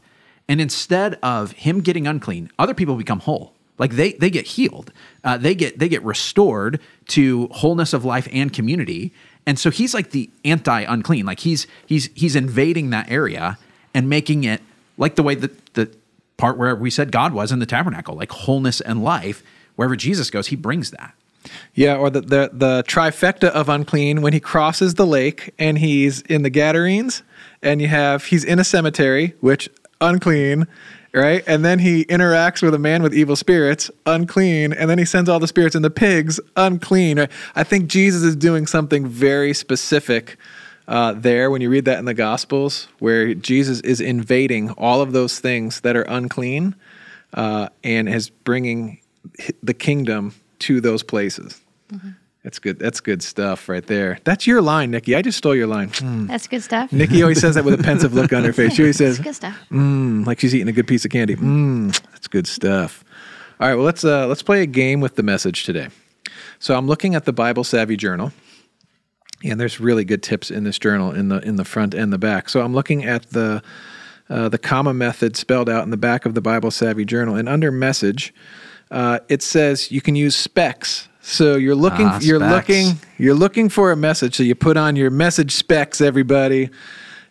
and 0.47 0.61
instead 0.61 1.15
of 1.23 1.53
him 1.53 1.81
getting 1.81 2.07
unclean, 2.07 2.51
other 2.59 2.73
people 2.73 2.95
become 2.95 3.19
whole. 3.19 3.53
Like 3.77 3.91
they 3.93 4.13
they 4.13 4.29
get 4.29 4.47
healed. 4.47 4.91
Uh, 5.23 5.37
they 5.37 5.55
get 5.55 5.79
they 5.79 5.89
get 5.89 6.03
restored 6.03 6.79
to 7.09 7.47
wholeness 7.47 7.93
of 7.93 8.05
life 8.05 8.27
and 8.31 8.51
community. 8.51 9.13
And 9.45 9.57
so 9.57 9.69
he's 9.69 9.93
like 9.93 10.11
the 10.11 10.29
anti 10.43 10.81
unclean. 10.81 11.25
Like 11.25 11.39
he's 11.39 11.67
he's 11.85 12.09
he's 12.15 12.35
invading 12.35 12.89
that 12.91 13.09
area 13.09 13.57
and 13.93 14.09
making 14.09 14.43
it 14.43 14.61
like 14.97 15.15
the 15.15 15.23
way 15.23 15.35
that 15.35 15.73
the 15.73 15.91
part 16.37 16.57
where 16.57 16.75
we 16.75 16.89
said 16.89 17.11
God 17.11 17.33
was 17.33 17.51
in 17.51 17.59
the 17.59 17.65
tabernacle, 17.65 18.15
like 18.15 18.31
wholeness 18.31 18.81
and 18.81 19.03
life. 19.03 19.43
Wherever 19.75 19.95
Jesus 19.95 20.29
goes, 20.29 20.47
he 20.47 20.55
brings 20.55 20.91
that. 20.91 21.13
Yeah, 21.73 21.95
or 21.95 22.09
the, 22.09 22.21
the 22.21 22.49
the 22.51 22.83
trifecta 22.87 23.49
of 23.49 23.69
unclean 23.69 24.21
when 24.21 24.33
he 24.33 24.39
crosses 24.39 24.95
the 24.95 25.05
lake 25.05 25.53
and 25.57 25.77
he's 25.77 26.21
in 26.21 26.41
the 26.41 26.49
Gadarenes, 26.49 27.23
and 27.61 27.81
you 27.81 27.87
have 27.87 28.25
he's 28.25 28.43
in 28.43 28.59
a 28.59 28.63
cemetery, 28.63 29.33
which 29.39 29.69
unclean, 30.01 30.67
right? 31.13 31.43
And 31.47 31.63
then 31.63 31.79
he 31.79 32.05
interacts 32.05 32.61
with 32.61 32.73
a 32.73 32.79
man 32.79 33.01
with 33.01 33.13
evil 33.13 33.35
spirits, 33.35 33.89
unclean, 34.05 34.73
and 34.73 34.89
then 34.89 34.97
he 34.97 35.05
sends 35.05 35.29
all 35.29 35.39
the 35.39 35.47
spirits 35.47 35.75
and 35.75 35.85
the 35.85 35.89
pigs, 35.89 36.39
unclean. 36.55 37.19
Right? 37.19 37.31
I 37.55 37.63
think 37.63 37.87
Jesus 37.87 38.23
is 38.23 38.35
doing 38.35 38.67
something 38.67 39.07
very 39.07 39.53
specific 39.53 40.37
uh, 40.87 41.13
there 41.13 41.51
when 41.51 41.61
you 41.61 41.69
read 41.69 41.85
that 41.85 41.99
in 41.99 42.05
the 42.05 42.13
Gospels, 42.13 42.87
where 42.99 43.33
Jesus 43.33 43.81
is 43.81 43.99
invading 43.99 44.71
all 44.71 45.01
of 45.01 45.11
those 45.11 45.39
things 45.39 45.81
that 45.81 45.95
are 45.95 46.03
unclean 46.03 46.75
uh, 47.33 47.69
and 47.83 48.07
is 48.07 48.29
bringing 48.29 48.99
the 49.61 49.73
kingdom 49.73 50.33
to 50.59 50.81
those 50.81 51.03
places. 51.03 51.59
Mm-hmm. 51.91 52.09
That's 52.43 52.59
good. 52.59 52.79
That's 52.79 53.01
good 53.01 53.21
stuff 53.21 53.67
right 53.67 53.85
there. 53.85 54.19
That's 54.23 54.47
your 54.47 54.61
line, 54.61 54.91
Nikki. 54.91 55.15
I 55.15 55.21
just 55.21 55.37
stole 55.37 55.53
your 55.53 55.67
line. 55.67 55.89
Mm. 55.89 56.27
That's 56.29 56.47
good 56.47 56.63
stuff. 56.63 56.93
Nikki 56.93 57.21
always 57.21 57.41
says 57.41 57.55
that 57.55 57.65
with 57.65 57.77
a 57.77 57.83
pensive 57.83 58.13
look 58.13 58.31
on 58.31 58.45
her 58.45 58.53
face. 58.53 58.73
She 58.75 58.83
always 58.83 58.95
says, 58.95 59.19
good 59.19 59.35
stuff. 59.35 59.57
Mm, 59.69 60.25
like 60.25 60.39
she's 60.39 60.55
eating 60.55 60.69
a 60.69 60.71
good 60.71 60.87
piece 60.87 61.03
of 61.03 61.11
candy. 61.11 61.35
Mm, 61.35 61.99
that's 62.11 62.27
good 62.27 62.47
stuff. 62.47 63.03
All 63.59 63.67
right, 63.67 63.75
well 63.75 63.83
let's 63.83 64.05
uh, 64.05 64.27
let's 64.27 64.43
play 64.43 64.61
a 64.61 64.65
game 64.65 65.01
with 65.01 65.15
the 65.15 65.23
message 65.23 65.65
today. 65.65 65.89
So 66.59 66.77
I'm 66.77 66.87
looking 66.87 67.15
at 67.15 67.25
the 67.25 67.33
Bible 67.33 67.65
Savvy 67.65 67.97
Journal, 67.97 68.31
and 69.43 69.59
there's 69.59 69.79
really 69.79 70.03
good 70.03 70.23
tips 70.23 70.49
in 70.49 70.63
this 70.63 70.79
journal 70.79 71.11
in 71.11 71.29
the 71.29 71.39
in 71.39 71.55
the 71.55 71.65
front 71.65 71.93
and 71.93 72.11
the 72.11 72.17
back. 72.17 72.49
So 72.49 72.61
I'm 72.61 72.73
looking 72.73 73.05
at 73.05 73.29
the 73.31 73.61
uh, 74.29 74.49
the 74.49 74.57
comma 74.57 74.93
method 74.93 75.37
spelled 75.37 75.69
out 75.69 75.83
in 75.83 75.89
the 75.89 75.97
back 75.97 76.25
of 76.25 76.33
the 76.33 76.41
Bible 76.41 76.71
Savvy 76.71 77.05
Journal, 77.05 77.35
and 77.35 77.47
under 77.47 77.71
message, 77.71 78.33
uh, 78.91 79.19
it 79.29 79.41
says 79.41 79.91
you 79.91 80.01
can 80.01 80.15
use 80.15 80.35
specs. 80.35 81.07
So 81.21 81.55
you're 81.55 81.75
looking, 81.75 82.07
ah, 82.07 82.19
you're 82.21 82.39
looking, 82.39 82.99
you're 83.17 83.35
looking 83.35 83.67
for 83.67 83.91
a 83.91 83.97
message. 83.97 84.35
So 84.35 84.43
you 84.43 84.55
put 84.55 84.77
on 84.77 84.95
your 84.95 85.09
message 85.09 85.51
specs, 85.51 85.99
everybody, 85.99 86.69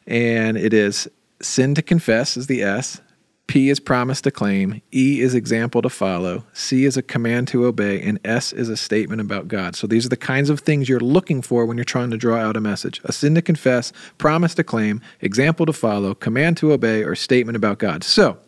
and 0.06 0.56
it 0.58 0.74
is 0.74 1.08
sin 1.40 1.74
to 1.74 1.82
confess 1.82 2.36
is 2.36 2.46
the 2.46 2.62
S. 2.62 3.00
P 3.46 3.68
is 3.68 3.78
promise 3.78 4.20
to 4.22 4.30
claim, 4.30 4.82
E 4.92 5.20
is 5.20 5.34
example 5.34 5.80
to 5.82 5.88
follow, 5.88 6.44
C 6.52 6.84
is 6.84 6.96
a 6.96 7.02
command 7.02 7.46
to 7.48 7.64
obey, 7.64 8.00
and 8.02 8.18
S 8.24 8.52
is 8.52 8.68
a 8.68 8.76
statement 8.76 9.20
about 9.20 9.46
God. 9.46 9.76
So 9.76 9.86
these 9.86 10.04
are 10.04 10.08
the 10.08 10.16
kinds 10.16 10.50
of 10.50 10.60
things 10.60 10.88
you're 10.88 10.98
looking 10.98 11.42
for 11.42 11.64
when 11.64 11.76
you're 11.76 11.84
trying 11.84 12.10
to 12.10 12.16
draw 12.16 12.38
out 12.38 12.56
a 12.56 12.60
message 12.60 13.00
a 13.04 13.12
sin 13.12 13.34
to 13.36 13.42
confess, 13.42 13.92
promise 14.18 14.54
to 14.56 14.64
claim, 14.64 15.00
example 15.20 15.64
to 15.66 15.72
follow, 15.72 16.14
command 16.14 16.56
to 16.58 16.72
obey, 16.72 17.04
or 17.04 17.14
statement 17.14 17.56
about 17.56 17.78
God. 17.78 18.02
So 18.02 18.38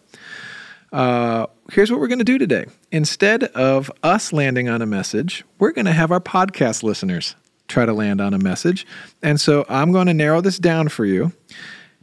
uh, 0.92 1.46
here's 1.70 1.90
what 1.90 2.00
we're 2.00 2.08
going 2.08 2.18
to 2.18 2.24
do 2.24 2.38
today. 2.38 2.66
Instead 2.90 3.44
of 3.44 3.90
us 4.02 4.32
landing 4.32 4.68
on 4.68 4.82
a 4.82 4.86
message, 4.86 5.44
we're 5.58 5.72
going 5.72 5.84
to 5.84 5.92
have 5.92 6.10
our 6.10 6.20
podcast 6.20 6.82
listeners 6.82 7.36
try 7.68 7.84
to 7.84 7.92
land 7.92 8.20
on 8.20 8.34
a 8.34 8.38
message. 8.38 8.86
And 9.22 9.40
so 9.40 9.64
I'm 9.68 9.92
going 9.92 10.06
to 10.06 10.14
narrow 10.14 10.40
this 10.40 10.58
down 10.58 10.88
for 10.88 11.04
you. 11.04 11.32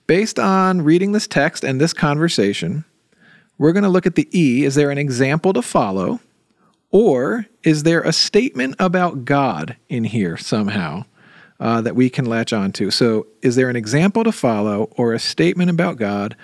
Based 0.08 0.38
on 0.38 0.84
reading 0.84 1.14
this 1.14 1.28
text 1.28 1.64
and 1.64 1.82
this 1.82 1.94
conversation, 1.94 2.86
we're 3.58 3.72
going 3.72 3.84
to 3.84 3.90
look 3.90 4.06
at 4.06 4.16
the 4.16 4.30
E. 4.38 4.64
Is 4.64 4.76
there 4.76 4.92
an 4.92 4.98
example 4.98 5.52
to 5.54 5.62
follow? 5.62 6.20
Or 6.92 7.48
is 7.64 7.84
there 7.84 8.02
a 8.02 8.14
statement 8.14 8.76
about 8.80 9.26
God 9.26 9.76
in 9.90 10.04
here 10.04 10.38
somehow 10.38 11.06
uh, 11.60 11.82
that 11.82 11.96
we 11.96 12.10
can 12.10 12.26
latch 12.26 12.54
onto? 12.54 12.92
So, 12.92 13.28
is 13.42 13.56
there 13.56 13.70
an 13.70 13.76
example 13.76 14.24
to 14.24 14.32
follow 14.32 14.90
or 14.96 15.14
a 15.14 15.20
statement 15.20 15.72
about 15.72 15.98
God? 15.98 16.36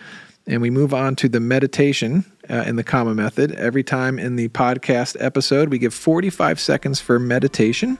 And 0.47 0.61
we 0.61 0.71
move 0.71 0.93
on 0.93 1.15
to 1.17 1.29
the 1.29 1.39
meditation 1.39 2.25
uh, 2.49 2.63
in 2.65 2.75
the 2.75 2.83
comma 2.83 3.13
method. 3.13 3.51
Every 3.51 3.83
time 3.83 4.17
in 4.17 4.35
the 4.35 4.49
podcast 4.49 5.15
episode, 5.19 5.69
we 5.69 5.77
give 5.77 5.93
45 5.93 6.59
seconds 6.59 6.99
for 6.99 7.19
meditation, 7.19 7.99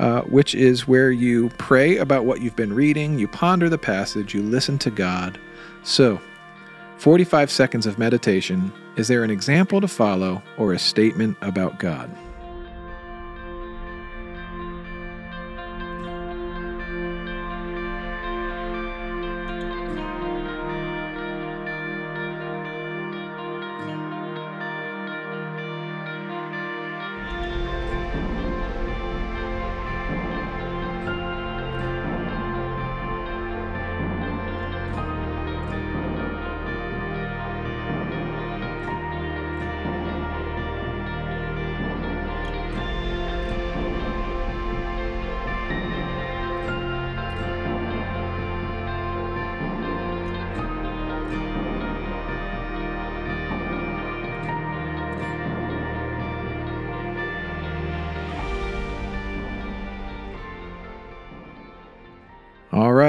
uh, 0.00 0.22
which 0.22 0.54
is 0.54 0.88
where 0.88 1.12
you 1.12 1.50
pray 1.58 1.98
about 1.98 2.24
what 2.24 2.40
you've 2.40 2.56
been 2.56 2.72
reading, 2.72 3.18
you 3.18 3.28
ponder 3.28 3.68
the 3.68 3.76
passage, 3.76 4.34
you 4.34 4.42
listen 4.42 4.78
to 4.78 4.90
God. 4.90 5.38
So, 5.82 6.18
45 6.96 7.50
seconds 7.50 7.84
of 7.84 7.98
meditation. 7.98 8.72
Is 8.96 9.08
there 9.08 9.24
an 9.24 9.30
example 9.30 9.78
to 9.80 9.88
follow 9.88 10.42
or 10.56 10.72
a 10.72 10.78
statement 10.78 11.36
about 11.42 11.78
God? 11.78 12.10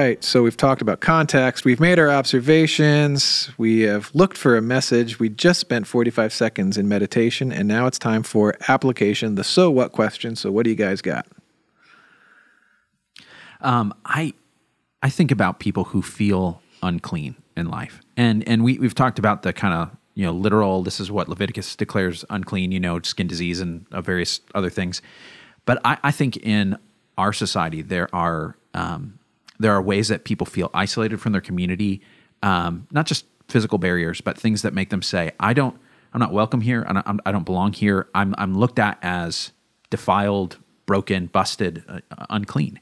Right. 0.01 0.23
So 0.23 0.43
we've 0.43 0.57
talked 0.57 0.81
about 0.81 0.99
context. 0.99 1.63
We've 1.63 1.79
made 1.79 1.99
our 1.99 2.09
observations. 2.09 3.51
We 3.57 3.81
have 3.81 4.09
looked 4.13 4.37
for 4.37 4.57
a 4.57 4.61
message. 4.61 5.19
We 5.19 5.29
just 5.29 5.59
spent 5.59 5.85
45 5.87 6.33
seconds 6.33 6.77
in 6.77 6.87
meditation, 6.87 7.51
and 7.51 7.67
now 7.67 7.85
it's 7.85 7.99
time 7.99 8.23
for 8.23 8.55
application, 8.67 9.35
the 9.35 9.43
so 9.43 9.69
what 9.69 9.91
question. 9.91 10.35
So, 10.35 10.51
what 10.51 10.63
do 10.63 10.69
you 10.69 10.75
guys 10.75 11.01
got? 11.01 11.27
Um, 13.61 13.93
I 14.05 14.33
I 15.03 15.09
think 15.09 15.31
about 15.31 15.59
people 15.59 15.85
who 15.85 16.01
feel 16.01 16.61
unclean 16.81 17.35
in 17.55 17.69
life, 17.69 18.01
and 18.17 18.47
and 18.47 18.63
we 18.63 18.79
we've 18.79 18.95
talked 18.95 19.19
about 19.19 19.43
the 19.43 19.53
kind 19.53 19.73
of 19.73 19.95
you 20.15 20.25
know 20.25 20.33
literal. 20.33 20.81
This 20.83 20.99
is 20.99 21.11
what 21.11 21.29
Leviticus 21.29 21.75
declares 21.75 22.25
unclean. 22.29 22.71
You 22.71 22.79
know, 22.79 22.99
skin 23.01 23.27
disease 23.27 23.59
and 23.59 23.85
uh, 23.91 24.01
various 24.01 24.41
other 24.55 24.69
things. 24.69 25.01
But 25.65 25.79
I, 25.85 25.97
I 26.03 26.11
think 26.11 26.37
in 26.37 26.77
our 27.19 27.33
society 27.33 27.83
there 27.83 28.13
are 28.15 28.57
um, 28.73 29.19
there 29.61 29.73
are 29.73 29.81
ways 29.81 30.07
that 30.09 30.23
people 30.23 30.45
feel 30.45 30.69
isolated 30.73 31.21
from 31.21 31.31
their 31.31 31.41
community, 31.41 32.01
um, 32.43 32.87
not 32.91 33.05
just 33.05 33.25
physical 33.47 33.77
barriers, 33.77 34.21
but 34.21 34.37
things 34.37 34.61
that 34.61 34.73
make 34.73 34.89
them 34.89 35.01
say, 35.01 35.31
"I 35.39 35.53
don't, 35.53 35.77
I'm 36.13 36.19
not 36.19 36.33
welcome 36.33 36.61
here. 36.61 36.85
I 36.87 36.93
don't, 36.93 37.21
I 37.25 37.31
don't 37.31 37.45
belong 37.45 37.73
here. 37.73 38.07
I'm, 38.13 38.35
I'm 38.37 38.57
looked 38.57 38.79
at 38.79 38.97
as 39.01 39.51
defiled, 39.89 40.57
broken, 40.85 41.27
busted, 41.27 41.83
uh, 41.87 41.99
unclean." 42.29 42.79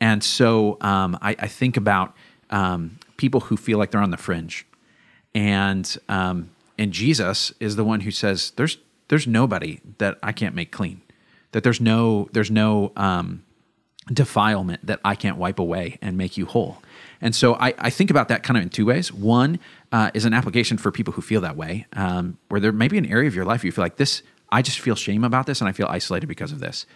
And 0.00 0.24
so 0.24 0.78
um, 0.80 1.18
I, 1.20 1.36
I, 1.38 1.46
think 1.46 1.76
about 1.76 2.16
um, 2.48 2.98
people 3.18 3.40
who 3.40 3.56
feel 3.58 3.76
like 3.76 3.90
they're 3.90 4.00
on 4.00 4.10
the 4.10 4.16
fringe, 4.16 4.66
and 5.34 5.96
um, 6.08 6.50
and 6.78 6.92
Jesus 6.92 7.52
is 7.60 7.76
the 7.76 7.84
one 7.84 8.00
who 8.00 8.10
says, 8.10 8.52
"There's 8.56 8.78
there's 9.08 9.26
nobody 9.26 9.80
that 9.98 10.18
I 10.22 10.32
can't 10.32 10.54
make 10.54 10.70
clean. 10.70 11.02
That 11.52 11.64
there's 11.64 11.80
no 11.80 12.28
there's 12.32 12.50
no 12.50 12.92
um, 12.96 13.42
defilement 14.12 14.84
that 14.86 15.00
I 15.04 15.14
can't 15.14 15.36
wipe 15.36 15.58
away 15.58 15.98
and 16.02 16.16
make 16.16 16.36
you 16.36 16.46
whole. 16.46 16.82
And 17.20 17.34
so 17.34 17.54
I, 17.54 17.74
I 17.78 17.90
think 17.90 18.10
about 18.10 18.28
that 18.28 18.42
kind 18.42 18.56
of 18.56 18.62
in 18.62 18.70
two 18.70 18.86
ways. 18.86 19.12
One 19.12 19.58
uh, 19.92 20.10
is 20.14 20.24
an 20.24 20.32
application 20.32 20.78
for 20.78 20.90
people 20.90 21.12
who 21.12 21.22
feel 21.22 21.40
that 21.42 21.56
way, 21.56 21.86
um, 21.92 22.38
where 22.48 22.60
there 22.60 22.72
may 22.72 22.88
be 22.88 22.98
an 22.98 23.06
area 23.06 23.28
of 23.28 23.34
your 23.34 23.44
life 23.44 23.64
you 23.64 23.72
feel 23.72 23.84
like 23.84 23.96
this, 23.96 24.22
I 24.50 24.62
just 24.62 24.80
feel 24.80 24.96
shame 24.96 25.22
about 25.22 25.46
this 25.46 25.60
and 25.60 25.68
I 25.68 25.72
feel 25.72 25.86
isolated 25.86 26.26
because 26.26 26.52
of 26.52 26.60
this. 26.60 26.86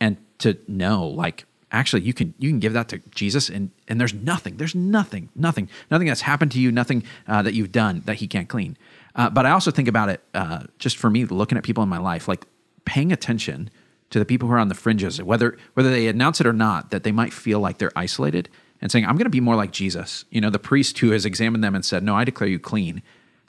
And 0.00 0.16
to 0.38 0.58
know, 0.68 1.06
like, 1.06 1.44
actually 1.72 2.02
you 2.02 2.12
can 2.12 2.34
you 2.38 2.50
can 2.50 2.58
give 2.58 2.72
that 2.72 2.88
to 2.88 2.98
Jesus 3.10 3.48
and 3.48 3.70
and 3.88 4.00
there's 4.00 4.14
nothing 4.14 4.56
there's 4.56 4.74
nothing 4.74 5.28
nothing 5.36 5.68
nothing 5.90 6.08
that's 6.08 6.22
happened 6.22 6.50
to 6.52 6.60
you 6.60 6.72
nothing 6.72 7.04
uh, 7.28 7.42
that 7.42 7.54
you've 7.54 7.70
done 7.70 8.02
that 8.06 8.16
he 8.16 8.26
can't 8.26 8.48
clean 8.48 8.76
uh, 9.14 9.30
but 9.30 9.46
I 9.46 9.50
also 9.50 9.70
think 9.70 9.86
about 9.86 10.08
it 10.08 10.20
uh, 10.34 10.64
just 10.78 10.96
for 10.96 11.08
me 11.10 11.24
looking 11.26 11.56
at 11.56 11.64
people 11.64 11.82
in 11.84 11.88
my 11.88 11.98
life 11.98 12.26
like 12.26 12.44
paying 12.84 13.12
attention 13.12 13.70
to 14.10 14.18
the 14.18 14.24
people 14.24 14.48
who 14.48 14.54
are 14.54 14.58
on 14.58 14.68
the 14.68 14.74
fringes 14.74 15.22
whether 15.22 15.56
whether 15.74 15.90
they 15.90 16.08
announce 16.08 16.40
it 16.40 16.46
or 16.46 16.52
not 16.52 16.90
that 16.90 17.02
they 17.04 17.12
might 17.12 17.32
feel 17.32 17.60
like 17.60 17.78
they're 17.78 17.92
isolated 17.96 18.48
and 18.80 18.90
saying 18.90 19.04
I'm 19.04 19.16
going 19.16 19.24
to 19.24 19.30
be 19.30 19.40
more 19.40 19.56
like 19.56 19.72
Jesus 19.72 20.24
you 20.30 20.40
know 20.40 20.50
the 20.50 20.58
priest 20.58 20.98
who 20.98 21.10
has 21.10 21.24
examined 21.24 21.64
them 21.64 21.74
and 21.74 21.84
said 21.84 22.02
no 22.02 22.14
I 22.14 22.24
declare 22.24 22.48
you 22.48 22.58
clean 22.58 23.02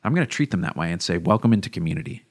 I'm 0.03 0.13
going 0.13 0.25
to 0.25 0.31
treat 0.31 0.51
them 0.51 0.61
that 0.61 0.75
way 0.75 0.91
and 0.91 1.01
say 1.01 1.17
welcome 1.17 1.53
into 1.53 1.69
community 1.69 2.25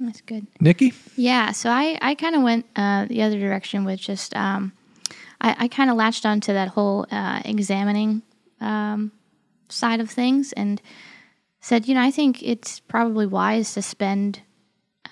that's 0.00 0.22
good. 0.22 0.46
Nikki? 0.60 0.94
Yeah, 1.16 1.52
so 1.52 1.68
I, 1.68 1.98
I 2.00 2.14
kind 2.14 2.34
of 2.34 2.42
went 2.42 2.64
uh, 2.74 3.04
the 3.04 3.22
other 3.22 3.38
direction 3.38 3.84
with 3.84 4.00
just, 4.00 4.34
um, 4.34 4.72
I, 5.42 5.54
I 5.58 5.68
kind 5.68 5.90
of 5.90 5.96
latched 5.96 6.24
onto 6.24 6.54
that 6.54 6.68
whole 6.68 7.06
uh, 7.10 7.42
examining 7.44 8.22
um, 8.62 9.12
side 9.68 10.00
of 10.00 10.10
things 10.10 10.52
and 10.54 10.80
said, 11.60 11.86
you 11.86 11.94
know, 11.94 12.00
I 12.00 12.10
think 12.10 12.42
it's 12.42 12.80
probably 12.80 13.26
wise 13.26 13.74
to 13.74 13.82
spend 13.82 14.40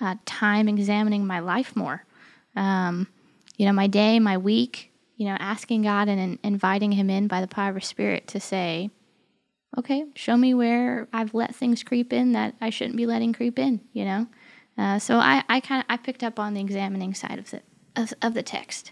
uh, 0.01 0.15
time 0.25 0.67
examining 0.67 1.25
my 1.25 1.39
life 1.39 1.75
more. 1.75 2.05
Um, 2.55 3.07
you 3.57 3.65
know, 3.65 3.73
my 3.73 3.87
day, 3.87 4.19
my 4.19 4.37
week, 4.37 4.91
you 5.17 5.25
know, 5.25 5.35
asking 5.39 5.83
God 5.83 6.07
and, 6.07 6.19
and 6.19 6.39
inviting 6.43 6.93
Him 6.93 7.09
in 7.09 7.27
by 7.27 7.41
the 7.41 7.47
power 7.47 7.75
of 7.75 7.83
Spirit 7.83 8.27
to 8.27 8.39
say, 8.39 8.89
okay, 9.77 10.05
show 10.15 10.37
me 10.37 10.53
where 10.53 11.07
I've 11.13 11.33
let 11.33 11.55
things 11.55 11.83
creep 11.83 12.13
in 12.13 12.31
that 12.33 12.55
I 12.61 12.69
shouldn't 12.69 12.97
be 12.97 13.05
letting 13.05 13.33
creep 13.33 13.59
in, 13.59 13.81
you 13.93 14.05
know? 14.05 14.27
Uh, 14.77 14.97
so 14.97 15.17
I, 15.17 15.43
I 15.49 15.59
kind 15.59 15.81
of 15.81 15.85
I 15.89 15.97
picked 15.97 16.23
up 16.23 16.39
on 16.39 16.53
the 16.53 16.61
examining 16.61 17.13
side 17.13 17.37
of 17.37 17.51
the 17.51 17.61
of, 17.95 18.13
of 18.21 18.33
the 18.33 18.43
text. 18.43 18.91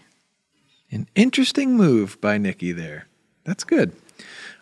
An 0.90 1.08
interesting 1.14 1.76
move 1.76 2.20
by 2.20 2.36
Nikki 2.36 2.72
there. 2.72 3.06
That's 3.44 3.64
good. 3.64 3.94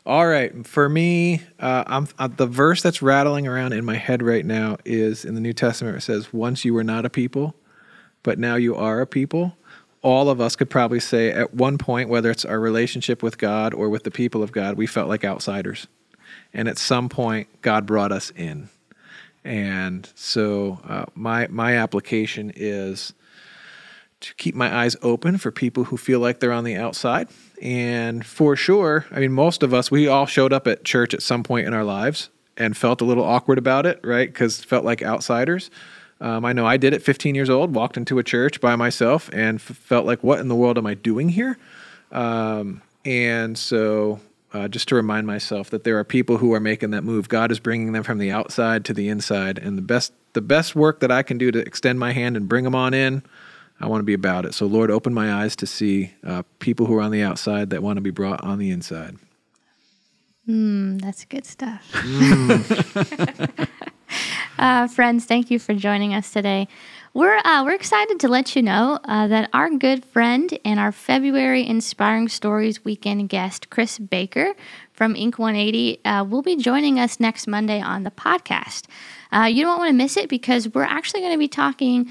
All 0.07 0.29
right, 0.29 0.65
for 0.65 0.89
me, 0.89 1.43
uh, 1.59 1.83
I'm 1.85 2.07
uh, 2.17 2.29
the 2.29 2.47
verse 2.47 2.81
that's 2.81 3.03
rattling 3.03 3.49
around 3.49 3.73
in 3.73 3.85
my 3.85 3.97
head 3.97 4.23
right 4.23 4.47
now 4.47 4.77
is 4.85 5.25
in 5.25 5.35
the 5.35 5.41
New 5.41 5.53
Testament. 5.53 5.97
It 5.97 6.03
says, 6.03 6.33
"Once 6.33 6.65
you 6.65 6.75
were 6.75 6.85
not 6.85 7.05
a 7.05 7.11
people, 7.11 7.57
but 8.23 8.39
now 8.39 8.55
you 8.55 8.77
are 8.77 9.01
a 9.01 9.07
people." 9.07 9.57
All 10.03 10.31
of 10.31 10.41
us 10.41 10.55
could 10.55 10.71
probably 10.71 11.01
say 11.01 11.33
at 11.33 11.55
one 11.55 11.77
point, 11.77 12.09
whether 12.09 12.31
it's 12.31 12.45
our 12.45 12.61
relationship 12.61 13.21
with 13.21 13.37
God 13.37 13.75
or 13.75 13.89
with 13.89 14.05
the 14.05 14.13
people 14.13 14.45
of 14.45 14.53
God, 14.53 14.77
we 14.77 14.87
felt 14.87 15.09
like 15.09 15.25
outsiders, 15.25 15.89
and 16.55 16.69
at 16.69 16.79
some 16.79 17.09
point, 17.09 17.49
God 17.61 17.85
brought 17.85 18.13
us 18.13 18.31
in. 18.37 18.69
And 19.43 20.09
so 20.15 20.79
uh, 20.85 21.07
my 21.17 21.49
my 21.49 21.77
application 21.77 22.53
is 22.55 23.13
to 24.21 24.35
keep 24.35 24.55
my 24.55 24.75
eyes 24.75 24.97
open 25.03 25.39
for 25.39 25.51
people 25.51 25.85
who 25.85 25.97
feel 25.97 26.21
like 26.21 26.41
they're 26.41 26.53
on 26.53 26.65
the 26.65 26.77
outside. 26.77 27.29
And 27.61 28.25
for 28.25 28.57
sure, 28.57 29.07
I 29.11 29.21
mean, 29.21 29.33
most 29.33 29.63
of 29.63 29.75
us, 29.75 29.91
we 29.91 30.09
all 30.09 30.27
showed 30.27 30.53
up 30.53 30.67
at 30.67 30.85
church 30.85 31.15
at 31.15 31.23
some 31.23 31.43
point 31.43 31.67
in 31.67 31.75
our 31.75 31.85
lives 31.85 32.31
and 32.57 32.77
felt 32.77 33.01
a 33.01 33.05
little 33.05 33.25
awkward 33.25 33.59
about 33.59 33.87
it, 33.87 34.01
right? 34.03 34.29
Because 34.29 34.65
felt 34.65 34.85
like 34.85 35.03
outsiders. 35.03 35.71
Um, 36.21 36.47
I 36.47 36.55
know 36.55 36.67
I 36.67 36.79
did 36.79 36.95
at 36.95 37.03
15 37.03 37.35
years 37.35 37.51
old, 37.51 37.75
walked 37.75 37.99
into 37.99 38.19
a 38.19 38.23
church 38.23 38.61
by 38.61 38.75
myself 38.75 39.29
and 39.35 39.57
f- 39.57 39.77
felt 39.77 40.07
like, 40.07 40.25
what 40.25 40.41
in 40.41 40.49
the 40.49 40.55
world 40.55 40.79
am 40.79 40.87
I 40.87 40.95
doing 40.95 41.29
here? 41.29 41.59
Um, 42.11 42.81
and 43.05 43.59
so 43.59 44.21
uh, 44.53 44.69
just 44.69 44.89
to 44.89 44.95
remind 44.95 45.27
myself 45.27 45.71
that 45.71 45.85
there 45.85 45.99
are 45.99 46.05
people 46.05 46.39
who 46.39 46.55
are 46.55 46.61
making 46.61 46.91
that 46.91 47.05
move. 47.05 47.29
God 47.29 47.53
is 47.53 47.61
bringing 47.61 47.93
them 47.93 48.03
from 48.03 48.19
the 48.19 48.31
outside 48.31 48.85
to 48.87 48.95
the 48.95 49.09
inside, 49.09 49.59
and 49.59 49.77
the 49.77 49.83
best 49.83 50.13
the 50.33 50.41
best 50.41 50.75
work 50.77 51.01
that 51.01 51.11
I 51.11 51.23
can 51.23 51.39
do 51.39 51.51
to 51.51 51.59
extend 51.59 51.99
my 51.99 52.13
hand 52.13 52.37
and 52.37 52.49
bring 52.49 52.65
them 52.65 52.75
on 52.75 52.95
in, 52.95 53.23
I 53.81 53.89
want 53.89 54.01
to 54.01 54.05
be 54.05 54.15
about 54.15 54.47
it. 54.47 54.55
So 54.55 54.67
Lord, 54.67 54.91
open 54.91 55.13
my 55.13 55.33
eyes 55.33 55.57
to 55.57 55.67
see 55.67 56.13
uh, 56.25 56.43
people 56.59 56.87
who 56.87 56.95
are 56.97 57.03
on 57.03 57.11
the 57.11 57.23
outside 57.23 57.71
that 57.71 57.83
want 57.83 57.97
to 57.97 58.01
be 58.01 58.11
brought 58.11 58.43
on 58.43 58.59
the 58.59 58.71
inside. 58.71 59.17
Mm, 60.49 61.01
that's 61.01 61.25
good 61.25 61.45
stuff. 61.45 61.91
Mm. 61.93 63.69
uh, 64.59 64.87
friends, 64.89 65.25
thank 65.25 65.51
you 65.51 65.59
for 65.59 65.75
joining 65.75 66.15
us 66.15 66.31
today. 66.31 66.69
We're 67.15 67.39
uh, 67.39 67.65
we're 67.65 67.75
excited 67.75 68.21
to 68.21 68.29
let 68.29 68.55
you 68.55 68.63
know 68.63 69.01
uh, 69.05 69.27
that 69.29 69.49
our 69.55 69.71
good 69.71 70.05
friend 70.05 70.57
and 70.67 70.79
our 70.79 70.93
February 70.93 71.67
Inspiring 71.67 72.29
Stories 72.29 72.85
weekend 72.85 73.31
guest, 73.31 73.71
Chris 73.71 73.99
Baker 73.99 74.53
from 74.93 75.17
Ink 75.17 75.39
180, 75.39 76.05
uh, 76.05 76.25
will 76.25 76.43
be 76.43 76.57
joining 76.57 77.01
us 77.01 77.19
next 77.19 77.47
Monday 77.47 77.81
on 77.81 78.03
the 78.03 78.11
podcast. 78.11 78.85
Uh, 79.33 79.45
you 79.45 79.65
don't 79.65 79.79
want 79.79 79.89
to 79.89 79.95
miss 79.95 80.17
it 80.17 80.29
because 80.29 80.69
we're 80.75 80.83
actually 80.83 81.21
going 81.21 81.33
to 81.33 81.39
be 81.39 81.49
talking 81.49 82.11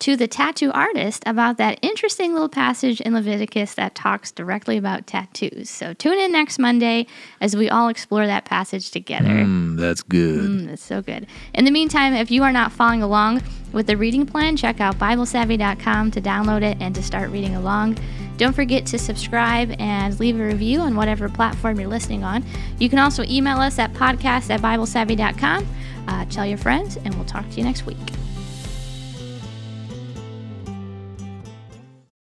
to 0.00 0.16
the 0.16 0.26
tattoo 0.26 0.70
artist 0.72 1.22
about 1.26 1.56
that 1.58 1.78
interesting 1.82 2.32
little 2.32 2.48
passage 2.48 3.00
in 3.00 3.14
Leviticus 3.14 3.74
that 3.74 3.94
talks 3.94 4.32
directly 4.32 4.76
about 4.76 5.06
tattoos. 5.06 5.70
So 5.70 5.94
tune 5.94 6.18
in 6.18 6.32
next 6.32 6.58
Monday 6.58 7.06
as 7.40 7.56
we 7.56 7.68
all 7.70 7.88
explore 7.88 8.26
that 8.26 8.44
passage 8.44 8.90
together. 8.90 9.28
Mm, 9.28 9.78
that's 9.78 10.02
good. 10.02 10.40
Mm, 10.40 10.66
that's 10.66 10.82
so 10.82 11.02
good. 11.02 11.26
In 11.54 11.64
the 11.64 11.70
meantime, 11.70 12.14
if 12.14 12.30
you 12.30 12.42
are 12.42 12.52
not 12.52 12.72
following 12.72 13.02
along 13.02 13.42
with 13.72 13.86
the 13.86 13.96
reading 13.96 14.26
plan, 14.26 14.56
check 14.56 14.80
out 14.80 14.98
BibleSavvy.com 14.98 16.10
to 16.12 16.20
download 16.20 16.62
it 16.62 16.76
and 16.80 16.94
to 16.94 17.02
start 17.02 17.30
reading 17.30 17.54
along. 17.54 17.98
Don't 18.36 18.52
forget 18.52 18.84
to 18.86 18.98
subscribe 18.98 19.74
and 19.78 20.18
leave 20.18 20.38
a 20.38 20.44
review 20.44 20.80
on 20.80 20.96
whatever 20.96 21.28
platform 21.28 21.78
you're 21.78 21.88
listening 21.88 22.24
on. 22.24 22.44
You 22.78 22.88
can 22.88 22.98
also 22.98 23.22
email 23.24 23.58
us 23.58 23.78
at 23.78 23.92
podcast 23.92 24.50
at 24.50 24.60
BibleSavvy.com. 24.60 25.66
Uh, 26.08 26.24
tell 26.26 26.44
your 26.44 26.58
friends, 26.58 26.96
and 26.96 27.14
we'll 27.14 27.24
talk 27.24 27.48
to 27.50 27.56
you 27.56 27.64
next 27.64 27.86
week. 27.86 27.98